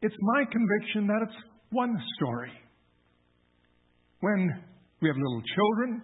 [0.01, 1.37] it's my conviction that it's
[1.71, 2.51] one story.
[4.19, 4.49] When
[5.01, 6.03] we have little children,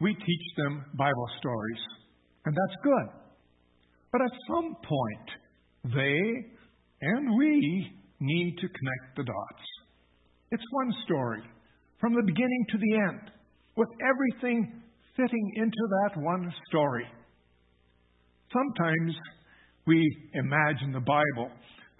[0.00, 1.80] we teach them Bible stories,
[2.46, 3.08] and that's good.
[4.12, 6.22] But at some point, they
[7.00, 9.64] and we need to connect the dots.
[10.50, 11.42] It's one story,
[12.00, 13.30] from the beginning to the end,
[13.76, 14.82] with everything
[15.16, 17.06] fitting into that one story.
[18.52, 19.14] Sometimes
[19.86, 19.98] we
[20.34, 21.50] imagine the Bible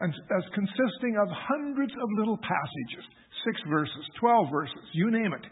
[0.00, 0.10] as,
[0.54, 3.04] consisting of hundreds of little passages,
[3.44, 5.44] six verses, twelve verses, you name it,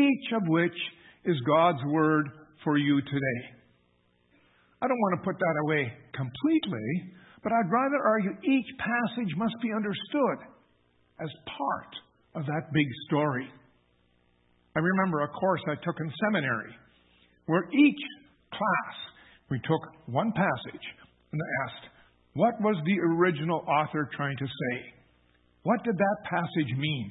[0.00, 0.74] each of which
[1.24, 2.26] is God's Word
[2.64, 3.40] for you today.
[4.82, 7.14] I don't want to put that away completely,
[7.44, 10.38] but I'd rather argue each passage must be understood
[11.20, 11.94] as part
[12.34, 13.48] of that big story.
[14.76, 16.74] I remember a course I took in seminary
[17.46, 18.02] where each
[18.52, 18.96] class
[19.50, 20.86] we took one passage
[21.32, 21.86] and asked,
[22.34, 24.76] what was the original author trying to say?
[25.62, 27.10] What did that passage mean?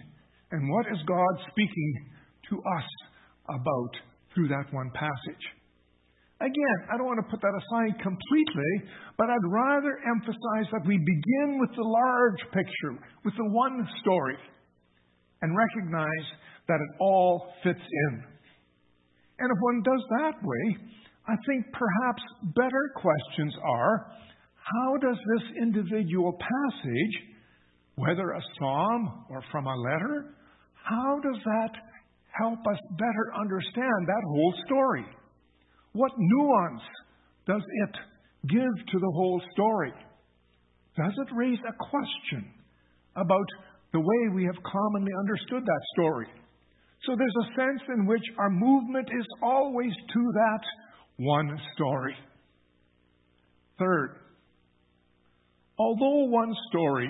[0.52, 1.94] And what is God speaking
[2.50, 2.90] to us
[3.50, 3.94] about
[4.34, 5.46] through that one passage?
[6.40, 8.72] Again, I don't want to put that aside completely,
[9.20, 12.96] but I'd rather emphasize that we begin with the large picture,
[13.26, 14.40] with the one story,
[15.42, 16.28] and recognize
[16.70, 18.24] that it all fits in.
[19.40, 20.78] And if one does that way,
[21.28, 22.24] I think perhaps
[22.56, 24.12] better questions are
[24.56, 27.16] how does this individual passage,
[27.96, 30.36] whether a psalm or from a letter,
[30.84, 31.72] how does that
[32.40, 35.06] help us better understand that whole story?
[35.94, 36.82] What nuance
[37.48, 37.96] does it
[38.48, 39.94] give to the whole story?
[40.96, 42.54] Does it raise a question
[43.16, 43.48] about
[43.94, 46.28] the way we have commonly understood that story?
[47.06, 50.62] So there's a sense in which our movement is always to that
[51.18, 52.16] one story.
[53.78, 54.18] Third,
[55.78, 57.10] although one story,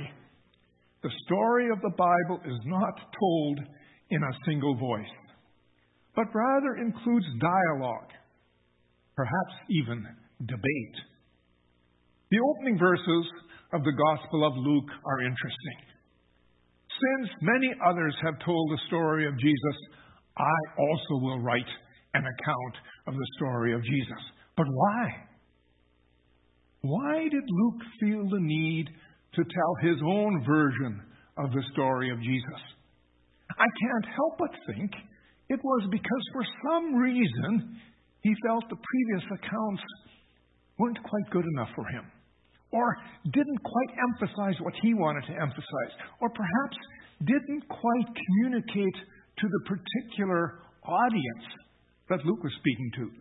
[1.02, 3.60] the story of the Bible is not told
[4.12, 5.16] in a single voice,
[6.16, 8.10] but rather includes dialogue,
[9.16, 10.06] perhaps even
[10.46, 10.98] debate.
[12.32, 13.26] The opening verses
[13.74, 15.80] of the Gospel of Luke are interesting.
[17.00, 19.78] Since many others have told the story of Jesus,
[20.38, 21.70] I also will write
[22.14, 22.76] an account
[23.08, 24.24] of the story of Jesus.
[24.58, 25.30] But why?
[26.82, 28.88] Why did Luke feel the need
[29.36, 31.02] to tell his own version
[31.38, 32.62] of the story of Jesus?
[33.52, 34.92] I can't help but think
[35.50, 37.80] it was because for some reason
[38.22, 39.84] he felt the previous accounts
[40.78, 42.06] weren't quite good enough for him,
[42.72, 42.98] or
[43.32, 46.78] didn't quite emphasize what he wanted to emphasize, or perhaps
[47.26, 48.96] didn't quite communicate
[49.40, 51.46] to the particular audience
[52.10, 53.12] that Luke was speaking to.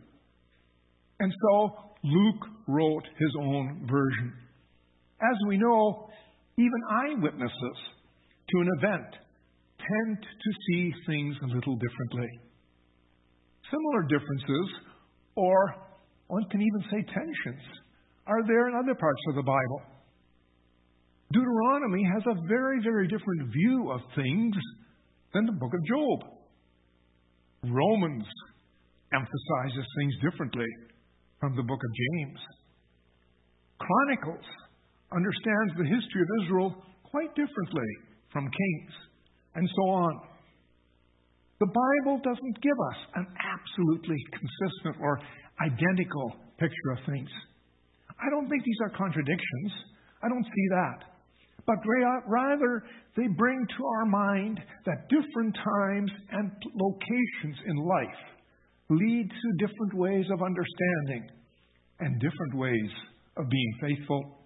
[1.21, 1.73] And so
[2.05, 4.33] Luke wrote his own version.
[5.21, 6.09] As we know,
[6.57, 7.79] even eyewitnesses
[8.51, 9.11] to an event
[9.79, 12.29] tend to see things a little differently.
[13.71, 14.69] Similar differences,
[15.35, 15.75] or
[16.29, 17.65] one can even say tensions,
[18.29, 19.83] are there in other parts of the Bible.
[21.33, 24.55] Deuteronomy has a very, very different view of things
[25.33, 26.19] than the book of Job.
[27.65, 28.25] Romans
[29.13, 30.69] emphasizes things differently
[31.41, 32.41] from the book of James.
[33.81, 34.45] Chronicles
[35.13, 37.91] understands the history of Israel quite differently
[38.33, 38.93] from Kings,
[39.55, 40.21] and so on.
[41.61, 45.19] The Bible doesn't give us an absolutely consistent or
[45.65, 47.29] identical picture of things.
[48.21, 49.73] I don't think these are contradictions.
[50.23, 51.05] I don't see that.
[51.69, 51.77] but
[52.27, 52.83] rather
[53.15, 58.23] they bring to our mind that different times and locations in life
[58.89, 61.29] lead to different ways of understanding
[62.01, 62.91] and different ways
[63.37, 64.41] of being faithful.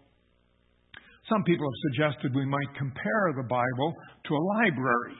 [1.30, 3.94] Some people have suggested we might compare the Bible
[4.26, 5.14] to a library,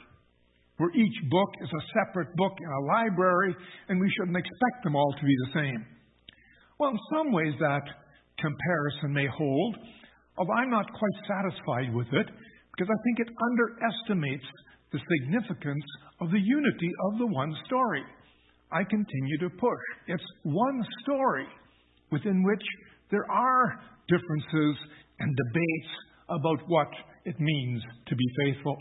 [0.78, 3.54] where each book is a separate book in a library,
[3.88, 5.86] and we shouldn't expect them all to be the same.
[6.80, 7.86] Well, in some ways that
[8.38, 9.76] comparison may hold,
[10.36, 14.44] although I'm not quite satisfied with it, because I think it underestimates
[14.92, 15.84] the significance
[16.20, 18.02] of the unity of the one story.
[18.70, 19.84] I continue to push.
[20.08, 21.46] It's one story
[22.10, 22.62] within which
[23.10, 24.76] there are differences
[25.18, 25.92] and debates
[26.28, 26.88] about what
[27.24, 28.76] it means to be faithful.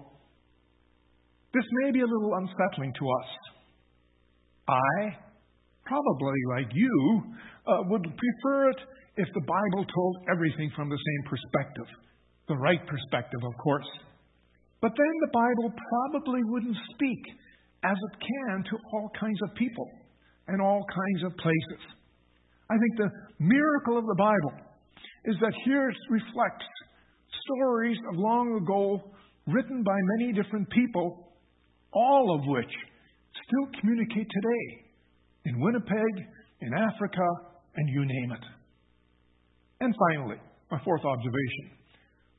[1.53, 3.29] This may be a little unsettling to us.
[4.69, 5.17] I,
[5.85, 7.23] probably like you,
[7.67, 8.77] uh, would prefer it
[9.17, 11.87] if the Bible told everything from the same perspective,
[12.47, 13.87] the right perspective, of course.
[14.81, 17.23] But then the Bible probably wouldn't speak
[17.83, 19.87] as it can to all kinds of people
[20.47, 21.81] and all kinds of places.
[22.69, 24.53] I think the miracle of the Bible
[25.25, 26.65] is that here it reflects
[27.45, 29.11] stories of long ago
[29.47, 31.33] written by many different people,
[31.93, 32.71] all of which
[33.33, 34.85] still communicate today
[35.45, 36.25] in Winnipeg,
[36.61, 37.27] in Africa,
[37.75, 38.60] and you name it.
[39.81, 40.37] And finally,
[40.69, 41.81] my fourth observation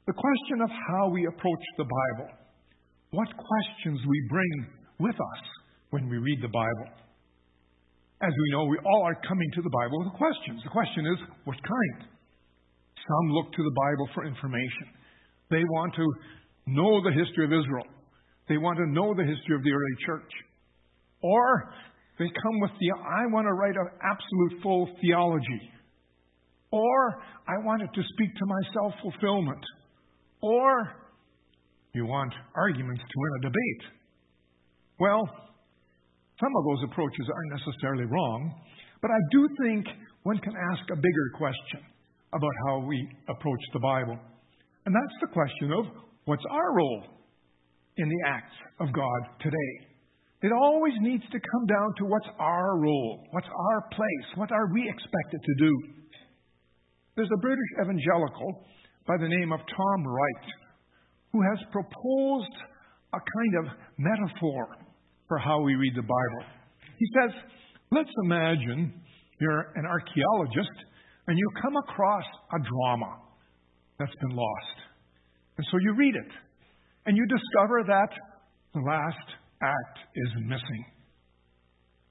[0.07, 2.31] the question of how we approach the Bible.
[3.11, 4.67] What questions we bring
[4.99, 5.43] with us
[5.91, 6.89] when we read the Bible.
[8.23, 10.63] As we know, we all are coming to the Bible with questions.
[10.65, 12.09] The question is, what kind?
[12.97, 14.87] Some look to the Bible for information.
[15.51, 16.07] They want to
[16.67, 17.87] know the history of Israel.
[18.49, 20.33] They want to know the history of the early church.
[21.23, 21.75] Or
[22.19, 25.63] they come with the, I want to write an absolute full theology.
[26.73, 29.63] Or I want it to speak to my self fulfillment.
[30.41, 31.03] Or
[31.95, 33.85] you want arguments to win a debate.
[34.99, 35.23] Well,
[36.41, 38.55] some of those approaches aren't necessarily wrong,
[39.03, 39.87] but I do think
[40.23, 41.85] one can ask a bigger question
[42.33, 42.97] about how we
[43.29, 44.19] approach the Bible.
[44.87, 45.85] And that's the question of
[46.25, 47.05] what's our role
[47.99, 49.73] in the acts of God today?
[50.43, 54.73] It always needs to come down to what's our role, what's our place, what are
[54.73, 56.02] we expected to do.
[57.15, 58.65] There's a British evangelical
[59.07, 60.49] by the name of Tom Wright
[61.33, 62.57] who has proposed
[63.13, 64.69] a kind of metaphor
[65.29, 66.49] for how we read the Bible.
[66.99, 67.37] He says,
[67.91, 68.95] Let's imagine
[69.41, 70.73] you're an archaeologist
[71.27, 73.19] and you come across a drama
[73.99, 74.79] that's been lost.
[75.59, 76.33] And so you read it,
[77.05, 78.09] and you discover that
[78.73, 79.29] the last
[79.63, 80.85] act is missing.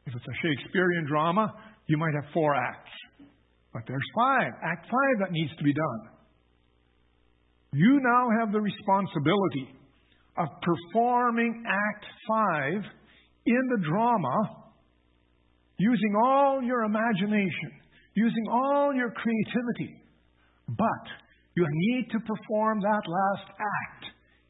[0.06, 1.52] If it's a Shakespearean drama,
[1.88, 2.92] you might have four acts.
[3.74, 6.02] But there's five, Act five that needs to be done.
[7.74, 9.74] You now have the responsibility
[10.38, 12.84] of performing Act five
[13.46, 14.62] in the drama
[15.78, 17.72] using all your imagination,
[18.14, 19.96] using all your creativity.
[20.68, 21.06] But
[21.56, 24.06] you need to perform that last act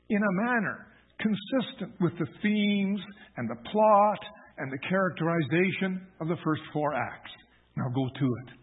[0.09, 0.87] in a manner
[1.19, 2.99] consistent with the themes
[3.37, 4.19] and the plot
[4.57, 7.31] and the characterization of the first four acts.
[7.77, 8.60] Now go to it.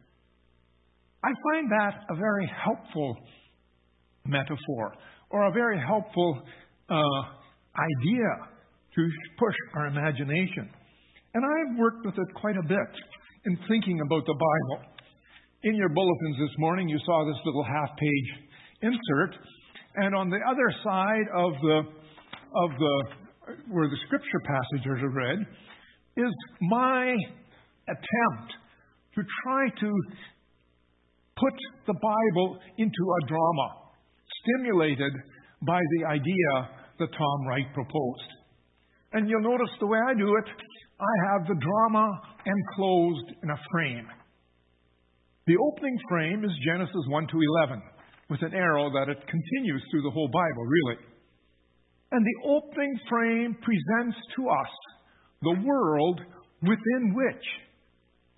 [1.23, 3.17] I find that a very helpful
[4.25, 4.93] metaphor
[5.31, 6.43] or a very helpful
[6.89, 6.95] uh,
[7.75, 8.29] idea
[8.95, 9.09] to
[9.39, 10.71] push our imagination.
[11.35, 12.93] And I've worked with it quite a bit
[13.47, 14.85] in thinking about the Bible.
[15.65, 18.49] In your bulletins this morning, you saw this little half page
[18.83, 19.35] insert,
[19.97, 21.83] and on the other side of the,
[22.55, 23.03] of the
[23.71, 25.39] where the scripture passages are read
[26.17, 27.15] is my
[27.89, 28.53] attempt
[29.15, 29.93] to try to
[31.41, 31.55] put
[31.87, 33.69] the Bible into a drama,
[34.43, 35.13] stimulated
[35.67, 36.53] by the idea
[36.99, 38.31] that Tom Wright proposed.
[39.13, 40.49] And you'll notice the way I do it,
[41.01, 44.07] I have the drama enclosed in a frame.
[45.47, 47.83] The opening frame is Genesis 1 to 11,
[48.29, 50.97] with an arrow that it continues through the whole Bible, really.
[52.11, 54.73] And the opening frame presents to us
[55.43, 56.21] the world
[56.63, 57.45] within which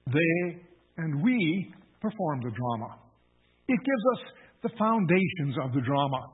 [0.06, 0.60] they
[0.98, 2.96] and we perform the drama.
[3.68, 4.22] It gives us
[4.62, 6.26] the foundations of the drama.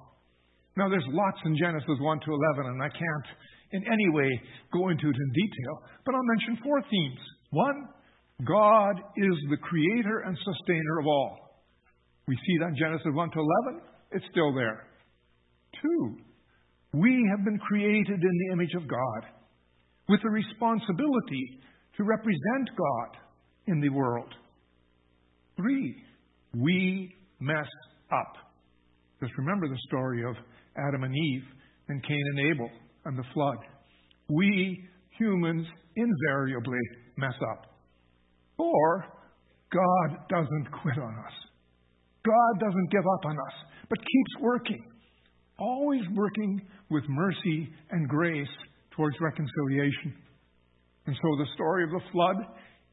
[0.76, 3.28] Now, there's lots in Genesis 1 to 11, and I can't
[3.72, 4.28] in any way
[4.72, 7.18] go into it in detail, but I'll mention four themes.
[7.50, 7.88] One,
[8.44, 11.46] God is the creator and sustainer of all.
[12.28, 13.80] We see that in Genesis 1 to 11.
[14.12, 14.86] It's still there.
[15.82, 16.16] Two,
[16.92, 19.30] we have been created in the image of God
[20.08, 21.60] with the responsibility
[21.96, 23.16] to represent God
[23.66, 24.32] in the world.
[25.56, 25.96] Three,
[26.54, 27.68] we mess
[28.12, 28.32] up.
[29.20, 30.36] Just remember the story of
[30.76, 31.42] Adam and Eve,
[31.88, 32.70] and Cain and Abel,
[33.06, 33.56] and the flood.
[34.28, 34.84] We
[35.18, 36.78] humans invariably
[37.16, 37.66] mess up.
[38.58, 39.04] Or
[39.72, 41.32] God doesn't quit on us.
[42.24, 43.54] God doesn't give up on us,
[43.88, 44.84] but keeps working,
[45.58, 48.48] always working with mercy and grace
[48.90, 50.14] towards reconciliation.
[51.06, 52.36] And so the story of the flood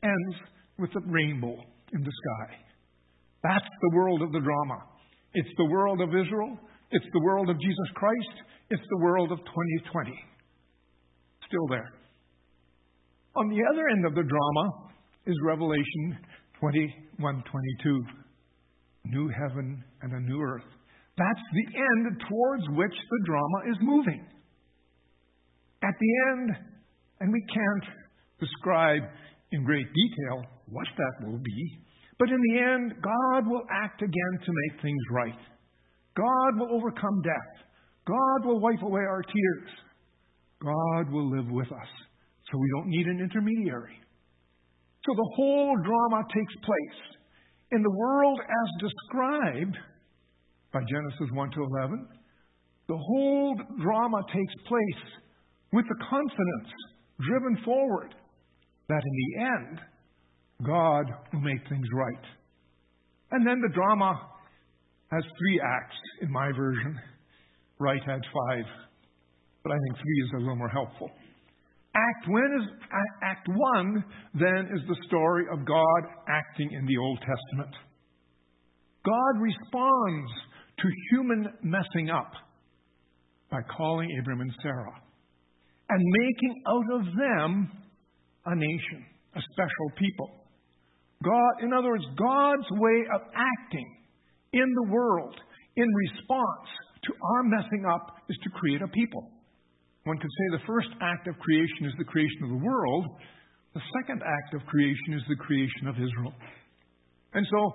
[0.04, 0.36] ends
[0.78, 1.58] with the rainbow
[1.94, 2.56] in the sky.
[3.44, 4.84] That's the world of the drama.
[5.34, 6.58] It's the world of Israel.
[6.92, 8.36] It's the world of Jesus Christ.
[8.70, 10.12] It's the world of 2020.
[11.48, 11.92] Still there.
[13.36, 14.92] On the other end of the drama
[15.26, 16.18] is Revelation
[16.60, 18.04] 21 22.
[19.06, 20.70] New heaven and a new earth.
[21.18, 24.26] That's the end towards which the drama is moving.
[25.84, 26.50] At the end,
[27.20, 27.94] and we can't
[28.40, 29.02] describe
[29.54, 31.80] in great detail what that will be,
[32.20, 35.40] but in the end, God will act again to make things right.
[36.16, 37.66] God will overcome death.
[38.06, 39.70] God will wipe away our tears.
[40.62, 41.92] God will live with us.
[42.52, 43.98] So we don't need an intermediary.
[45.06, 47.18] So the whole drama takes place
[47.72, 49.78] in the world as described
[50.72, 52.08] by Genesis 1 to 11.
[52.88, 55.04] The whole drama takes place
[55.72, 56.72] with the confidence
[57.20, 58.16] driven forward
[58.90, 59.80] that in the end,
[60.66, 62.26] God will make things right.
[63.32, 64.20] And then the drama
[65.12, 67.00] has three acts in my version.
[67.80, 68.66] Wright had five,
[69.64, 71.10] but I think three is a little more helpful.
[71.96, 72.70] Act one is
[73.22, 74.04] Act one
[74.34, 77.76] then is the story of God acting in the Old Testament.
[79.06, 80.32] God responds
[80.80, 82.32] to human messing up
[83.52, 85.00] by calling Abram and Sarah
[85.90, 87.72] and making out of them
[88.46, 90.30] a nation, a special people.
[91.24, 93.90] God, in other words, God's way of acting
[94.54, 95.36] in the world
[95.76, 96.68] in response
[97.04, 99.32] to our messing up is to create a people.
[100.04, 103.06] One could say the first act of creation is the creation of the world.
[103.74, 106.34] The second act of creation is the creation of Israel.
[107.34, 107.72] And so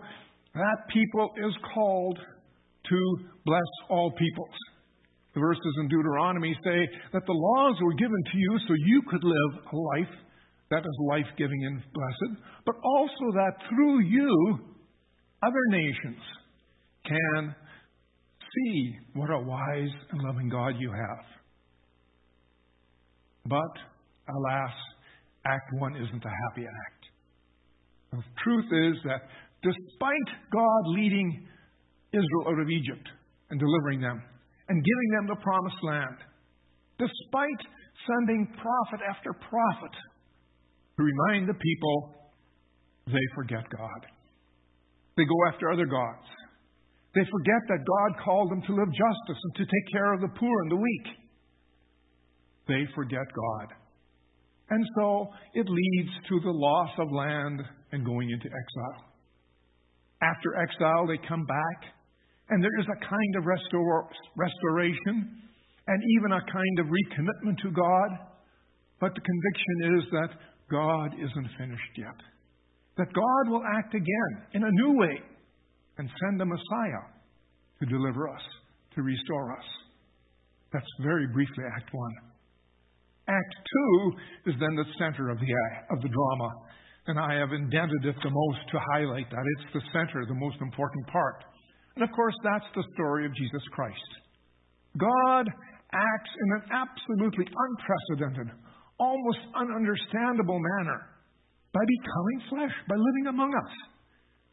[0.54, 2.98] that people is called to
[3.44, 4.56] bless all peoples.
[5.34, 9.24] The verses in Deuteronomy say that the laws were given to you so you could
[9.24, 10.14] live a life
[10.70, 14.58] that is life giving and blessed, but also that through you,
[15.42, 16.20] other nations
[17.04, 17.54] can
[18.54, 21.24] see what a wise and loving God you have.
[23.46, 23.74] But,
[24.28, 24.74] alas,
[25.46, 27.04] Act 1 isn't a happy act.
[28.12, 29.22] The truth is that
[29.62, 31.46] despite God leading
[32.12, 33.08] Israel out of Egypt
[33.50, 34.22] and delivering them
[34.68, 36.16] and giving them the promised land,
[36.98, 37.62] despite
[38.06, 39.94] sending prophet after prophet
[40.98, 42.14] to remind the people,
[43.06, 44.02] they forget God.
[45.16, 46.26] They go after other gods.
[47.14, 50.34] They forget that God called them to live justice and to take care of the
[50.38, 51.06] poor and the weak.
[52.66, 53.68] They forget God.
[54.70, 59.04] And so it leads to the loss of land and going into exile.
[60.20, 61.78] After exile, they come back,
[62.50, 65.46] and there is a kind of restor- restoration
[65.86, 68.10] and even a kind of recommitment to God.
[69.00, 70.30] But the conviction is that
[70.70, 72.18] God isn't finished yet.
[72.96, 75.16] That God will act again in a new way
[75.98, 77.04] and send a Messiah
[77.80, 78.42] to deliver us,
[78.94, 79.64] to restore us.
[80.72, 82.12] That's very briefly Act 1.
[83.28, 83.54] Act
[84.44, 85.52] 2 is then the center of the,
[85.90, 86.50] of the drama,
[87.06, 89.44] and I have indented it the most to highlight that.
[89.58, 91.44] It's the center, the most important part.
[91.96, 94.10] And of course, that's the story of Jesus Christ.
[94.96, 95.44] God
[95.92, 98.48] acts in an absolutely unprecedented,
[98.98, 101.00] almost ununderstandable manner
[101.72, 103.72] by becoming flesh, by living among us.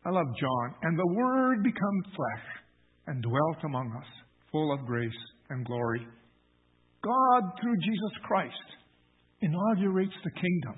[0.06, 0.76] I love John.
[0.84, 2.46] And the Word became flesh
[3.08, 4.08] and dwelt among us,
[4.52, 5.12] full of grace
[5.50, 6.06] and glory.
[7.04, 8.68] God, through Jesus Christ,
[9.42, 10.76] inaugurates the kingdom,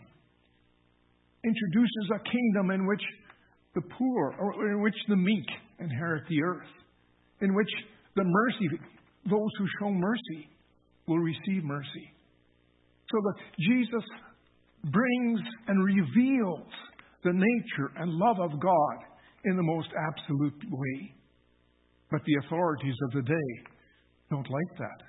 [1.44, 3.02] introduces a kingdom in which
[3.76, 5.46] the poor, or in which the meek
[5.80, 6.68] inherit the earth,
[7.42, 7.70] in which
[8.16, 8.80] the mercy,
[9.30, 10.50] those who show mercy,
[11.08, 12.12] will receive mercy.
[13.12, 14.04] So that Jesus
[14.92, 16.68] brings and reveals
[17.24, 18.98] the nature and love of God
[19.46, 21.14] in the most absolute way.
[22.12, 23.72] But the authorities of the day
[24.30, 25.06] don't like that,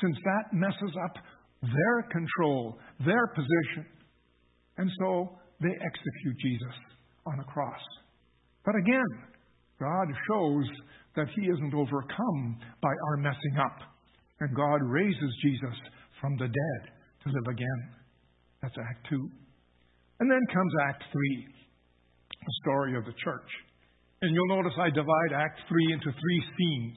[0.00, 1.16] since that messes up
[1.62, 3.86] their control, their position.
[4.78, 6.74] And so they execute Jesus
[7.26, 7.80] on a cross.
[8.64, 9.10] But again,
[9.78, 10.64] God shows
[11.16, 13.76] that He isn't overcome by our messing up.
[14.40, 15.76] And God raises Jesus
[16.20, 17.80] from the dead to live again.
[18.62, 19.16] That's Act 2.
[20.20, 21.46] And then comes Act 3,
[22.30, 23.50] the story of the church.
[24.22, 26.96] And you'll notice I divide Act 3 into three scenes.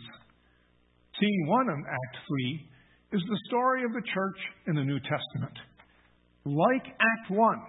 [1.20, 2.70] Scene one in Act 3
[3.14, 5.58] is the story of the church in the New Testament.
[6.46, 7.62] Like Act 1,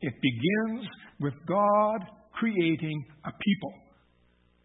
[0.00, 0.88] it begins
[1.20, 2.00] with God
[2.32, 3.72] creating a people.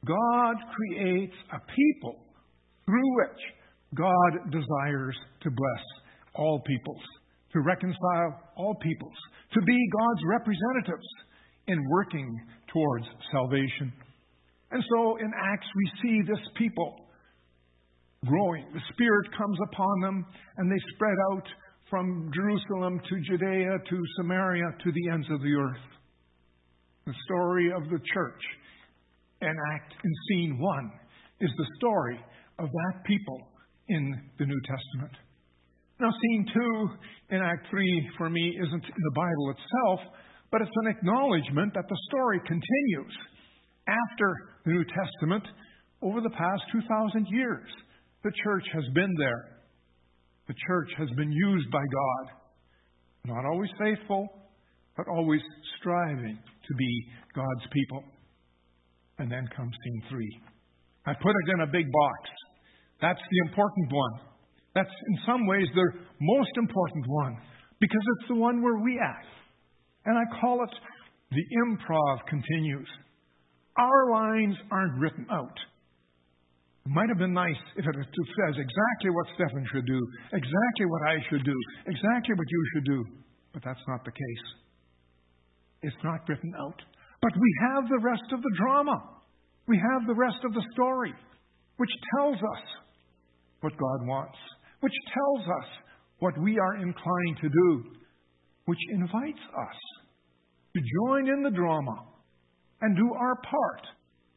[0.06, 2.16] God creates a people
[2.86, 3.42] through which
[3.96, 6.05] God desires to bless
[6.38, 7.02] all peoples,
[7.54, 9.18] to reconcile all peoples,
[9.54, 11.08] to be God's representatives
[11.68, 12.40] in working
[12.72, 13.92] towards salvation.
[14.72, 17.08] And so in Acts, we see this people
[18.26, 18.66] growing.
[18.74, 20.26] The Spirit comes upon them,
[20.58, 21.48] and they spread out
[21.90, 25.86] from Jerusalem to Judea to Samaria to the ends of the earth.
[27.06, 28.42] The story of the church
[29.42, 30.92] in Act in scene one
[31.40, 32.20] is the story
[32.58, 33.40] of that people
[33.90, 35.14] in the New Testament.
[36.00, 36.89] Now, scene two
[37.36, 40.14] in Act three for me isn't the Bible itself,
[40.52, 43.16] but it's an acknowledgement that the story continues
[43.88, 44.34] after
[44.66, 45.43] the New Testament
[46.02, 47.70] over the past 2,000 years.
[48.24, 49.56] The church has been there.
[50.48, 52.32] The church has been used by God.
[53.26, 54.28] Not always faithful,
[54.98, 55.41] but always
[55.80, 56.38] striving
[56.68, 58.04] to be God's people.
[59.18, 60.39] And then comes scene three.
[61.06, 62.20] I put it in a big box.
[63.02, 64.35] That's the important one.
[64.76, 67.38] That's in some ways the most important one
[67.80, 69.26] because it's the one where we act.
[70.06, 70.74] And I call it
[71.32, 72.88] the improv continues.
[73.78, 75.58] Our lines aren't written out.
[76.86, 80.00] It might have been nice if it says exactly what Stephen should do,
[80.32, 81.58] exactly what I should do,
[81.88, 83.06] exactly what you should do.
[83.54, 84.46] But that's not the case.
[85.82, 86.80] It's not written out.
[87.22, 89.02] But we have the rest of the drama.
[89.68, 91.14] We have the rest of the story,
[91.78, 92.64] which tells us
[93.62, 94.38] what God wants,
[94.82, 95.70] which tells us
[96.20, 97.84] what we are inclined to do,
[98.66, 99.78] which invites us
[100.76, 102.04] to join in the drama
[102.82, 103.84] and do our part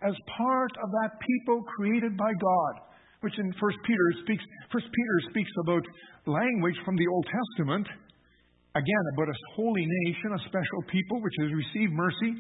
[0.03, 2.75] as part of that people created by God,
[3.21, 5.83] which in First Peter speaks First Peter speaks about
[6.27, 7.87] language from the Old Testament,
[8.75, 12.35] again about a holy nation, a special people which has received mercy,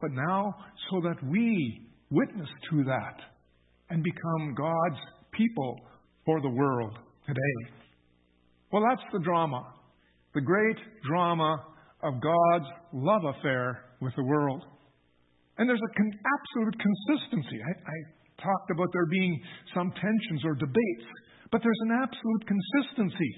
[0.00, 0.54] but now
[0.90, 1.80] so that we
[2.10, 3.16] witness to that
[3.90, 5.00] and become God's
[5.32, 5.76] people
[6.24, 7.72] for the world today.
[8.72, 9.62] Well, that's the drama,
[10.34, 10.76] the great
[11.08, 11.56] drama
[12.02, 14.64] of God's love affair with the world.
[15.58, 17.62] And there's an con- absolute consistency.
[17.62, 17.98] I, I
[18.42, 19.40] talked about there being
[19.74, 21.06] some tensions or debates,
[21.52, 23.32] but there's an absolute consistency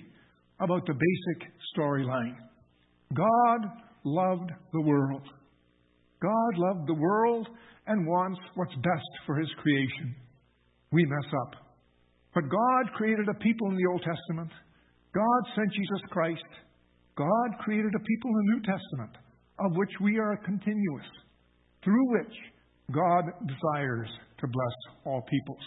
[0.60, 2.34] about the basic storyline.
[3.14, 3.70] God
[4.04, 5.22] loved the world.
[6.22, 7.46] God loved the world
[7.86, 10.14] and wants what's best for his creation.
[10.90, 11.65] We mess up.
[12.36, 14.50] But God created a people in the Old Testament.
[15.14, 16.44] God sent Jesus Christ.
[17.16, 19.16] God created a people in the New Testament,
[19.58, 21.06] of which we are a continuous
[21.82, 22.34] through which
[22.92, 24.76] God desires to bless
[25.06, 25.64] all peoples.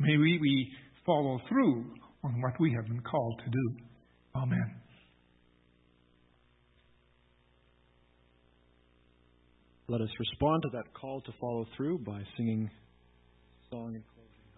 [0.00, 0.68] May we, we
[1.06, 1.84] follow through
[2.24, 3.76] on what we have been called to do.
[4.34, 4.74] Amen.
[9.86, 12.68] Let us respond to that call to follow through by singing
[13.70, 14.02] song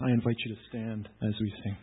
[0.00, 1.76] I invite you to stand as we sing.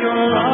[0.00, 0.47] your love.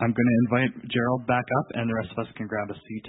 [0.00, 2.78] I'm going to invite Gerald back up, and the rest of us can grab a
[2.88, 3.06] seat.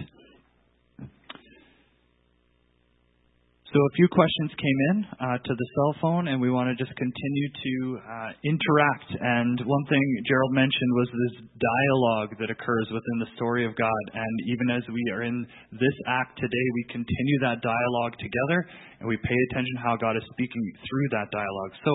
[3.72, 6.76] So, a few questions came in uh, to the cell phone, and we want to
[6.76, 7.74] just continue to
[8.04, 9.08] uh, interact.
[9.16, 14.04] And one thing Gerald mentioned was this dialogue that occurs within the story of God.
[14.12, 18.68] And even as we are in this act today, we continue that dialogue together,
[19.00, 21.72] and we pay attention how God is speaking through that dialogue.
[21.88, 21.92] So,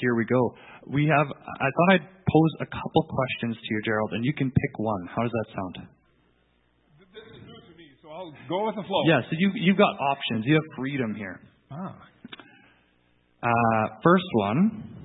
[0.00, 0.54] here we go.
[0.86, 1.26] We have,
[1.60, 5.06] I thought I'd pose a couple questions to you, Gerald, and you can pick one.
[5.14, 5.88] How does that sound?
[6.98, 9.02] This is new to me, so I'll go with the flow.
[9.06, 10.44] Yeah, so you, you've got options.
[10.46, 11.40] You have freedom here.
[11.70, 11.96] Ah.
[13.42, 14.96] Uh, first one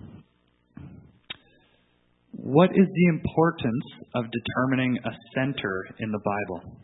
[2.41, 3.85] What is the importance
[4.15, 6.81] of determining a center in the Bible?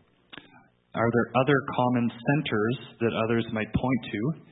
[0.93, 4.47] Are there other common centers that others might point to?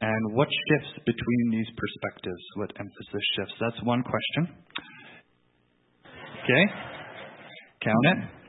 [0.00, 2.42] And what shifts between these perspectives?
[2.56, 3.54] What emphasis shifts?
[3.60, 4.56] That's one question.
[6.44, 6.64] Okay?
[7.84, 8.40] Count it.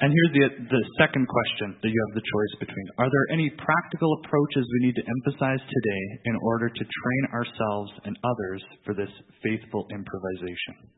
[0.00, 2.86] And here's the, the second question that you have the choice between.
[2.96, 7.92] Are there any practical approaches we need to emphasize today in order to train ourselves
[8.08, 9.12] and others for this
[9.44, 10.88] faithful improvisation?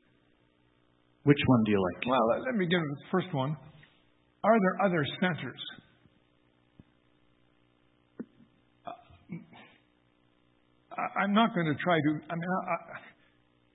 [1.24, 2.06] Which one do you like?
[2.06, 3.56] Well, let- me give the first one.
[4.44, 5.62] Are there other centers?
[8.86, 8.92] I-
[11.20, 12.10] I'm not going to try to.
[12.30, 12.76] I mean, I,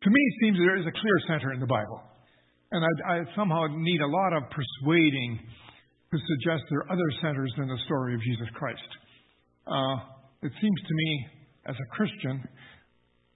[0.04, 2.02] to me, it seems there is a clear center in the Bible,
[2.72, 5.40] and I, I somehow need a lot of persuading
[6.12, 8.90] to suggest there are other centers than the story of Jesus Christ.
[9.68, 9.96] Uh,
[10.44, 11.28] it seems to me,
[11.68, 12.44] as a Christian,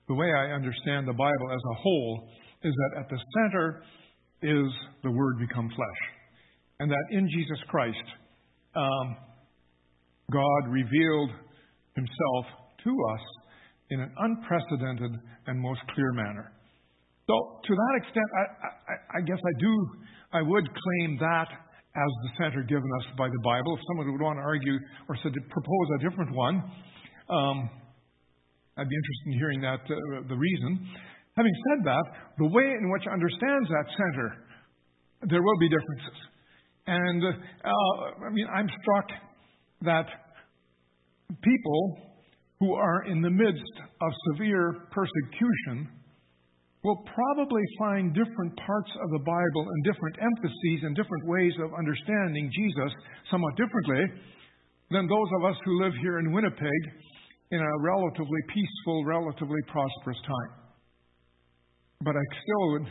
[0.07, 2.29] the way I understand the Bible as a whole
[2.63, 3.84] is that at the center
[4.41, 4.71] is
[5.03, 6.01] the Word become flesh,
[6.79, 8.05] and that in Jesus Christ,
[8.75, 9.17] um,
[10.32, 11.32] God revealed
[11.95, 12.45] Himself
[12.84, 13.40] to us
[13.91, 15.11] in an unprecedented
[15.47, 16.51] and most clear manner.
[17.27, 19.73] So, to that extent, I, I, I guess I do,
[20.33, 21.47] I would claim that
[21.91, 23.75] as the center given us by the Bible.
[23.75, 26.55] If someone would want to argue or said to propose a different one,
[27.29, 27.69] um,
[28.79, 30.87] I'd be interested in hearing that, uh, the reason.
[31.35, 32.05] Having said that,
[32.39, 34.27] the way in which understands that center,
[35.27, 36.17] there will be differences.
[36.87, 39.07] And, uh, I mean, I'm struck
[39.83, 40.07] that
[41.43, 42.11] people
[42.62, 45.89] who are in the midst of severe persecution
[46.84, 51.74] will probably find different parts of the Bible and different emphases and different ways of
[51.74, 52.93] understanding Jesus
[53.30, 54.05] somewhat differently
[54.93, 56.82] than those of us who live here in Winnipeg
[57.49, 60.51] in a relatively peaceful, relatively prosperous time.
[62.01, 62.88] But I still would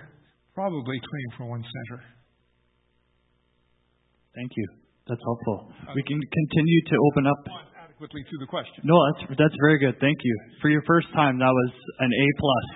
[0.54, 2.02] probably claim for one center.
[4.34, 4.66] Thank you.
[5.06, 5.72] That's helpful.
[5.94, 7.69] We uh, can continue to open up.
[8.00, 8.80] Adequately to the question.
[8.82, 9.92] No, that's that's very good.
[10.00, 10.34] Thank you.
[10.62, 12.66] For your first time, that was an A plus.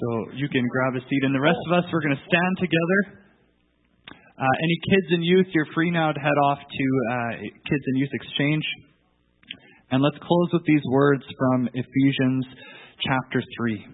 [0.00, 2.56] So you can grab a seat, and the rest of us we're going to stand
[2.64, 3.28] together.
[4.40, 7.98] Uh, any kids and youth, you're free now to head off to uh, Kids and
[7.98, 8.64] Youth Exchange.
[9.90, 12.46] And let's close with these words from Ephesians
[13.04, 13.86] chapter 3.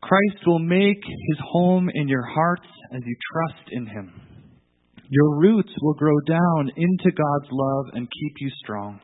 [0.00, 4.12] Christ will make his home in your hearts as you trust in him.
[5.10, 9.00] Your roots will grow down into God's love and keep you strong.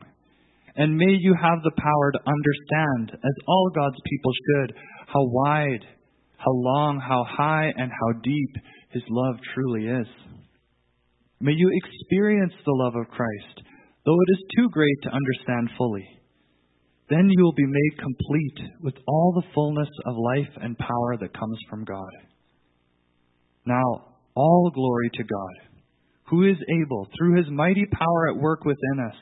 [0.75, 4.73] And may you have the power to understand, as all God's people should,
[5.07, 5.85] how wide,
[6.37, 8.55] how long, how high, and how deep
[8.91, 10.07] his love truly is.
[11.39, 13.67] May you experience the love of Christ,
[14.05, 16.07] though it is too great to understand fully.
[17.09, 21.37] Then you will be made complete with all the fullness of life and power that
[21.37, 22.30] comes from God.
[23.65, 25.79] Now, all glory to God,
[26.29, 29.15] who is able, through his mighty power at work within us,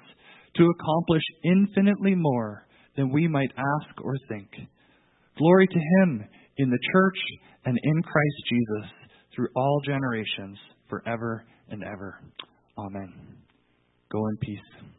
[0.55, 4.49] to accomplish infinitely more than we might ask or think.
[5.37, 6.25] Glory to him
[6.57, 7.17] in the church
[7.65, 8.91] and in Christ Jesus
[9.35, 10.57] through all generations,
[10.89, 12.19] forever and ever.
[12.77, 13.13] Amen.
[14.11, 14.98] Go in peace.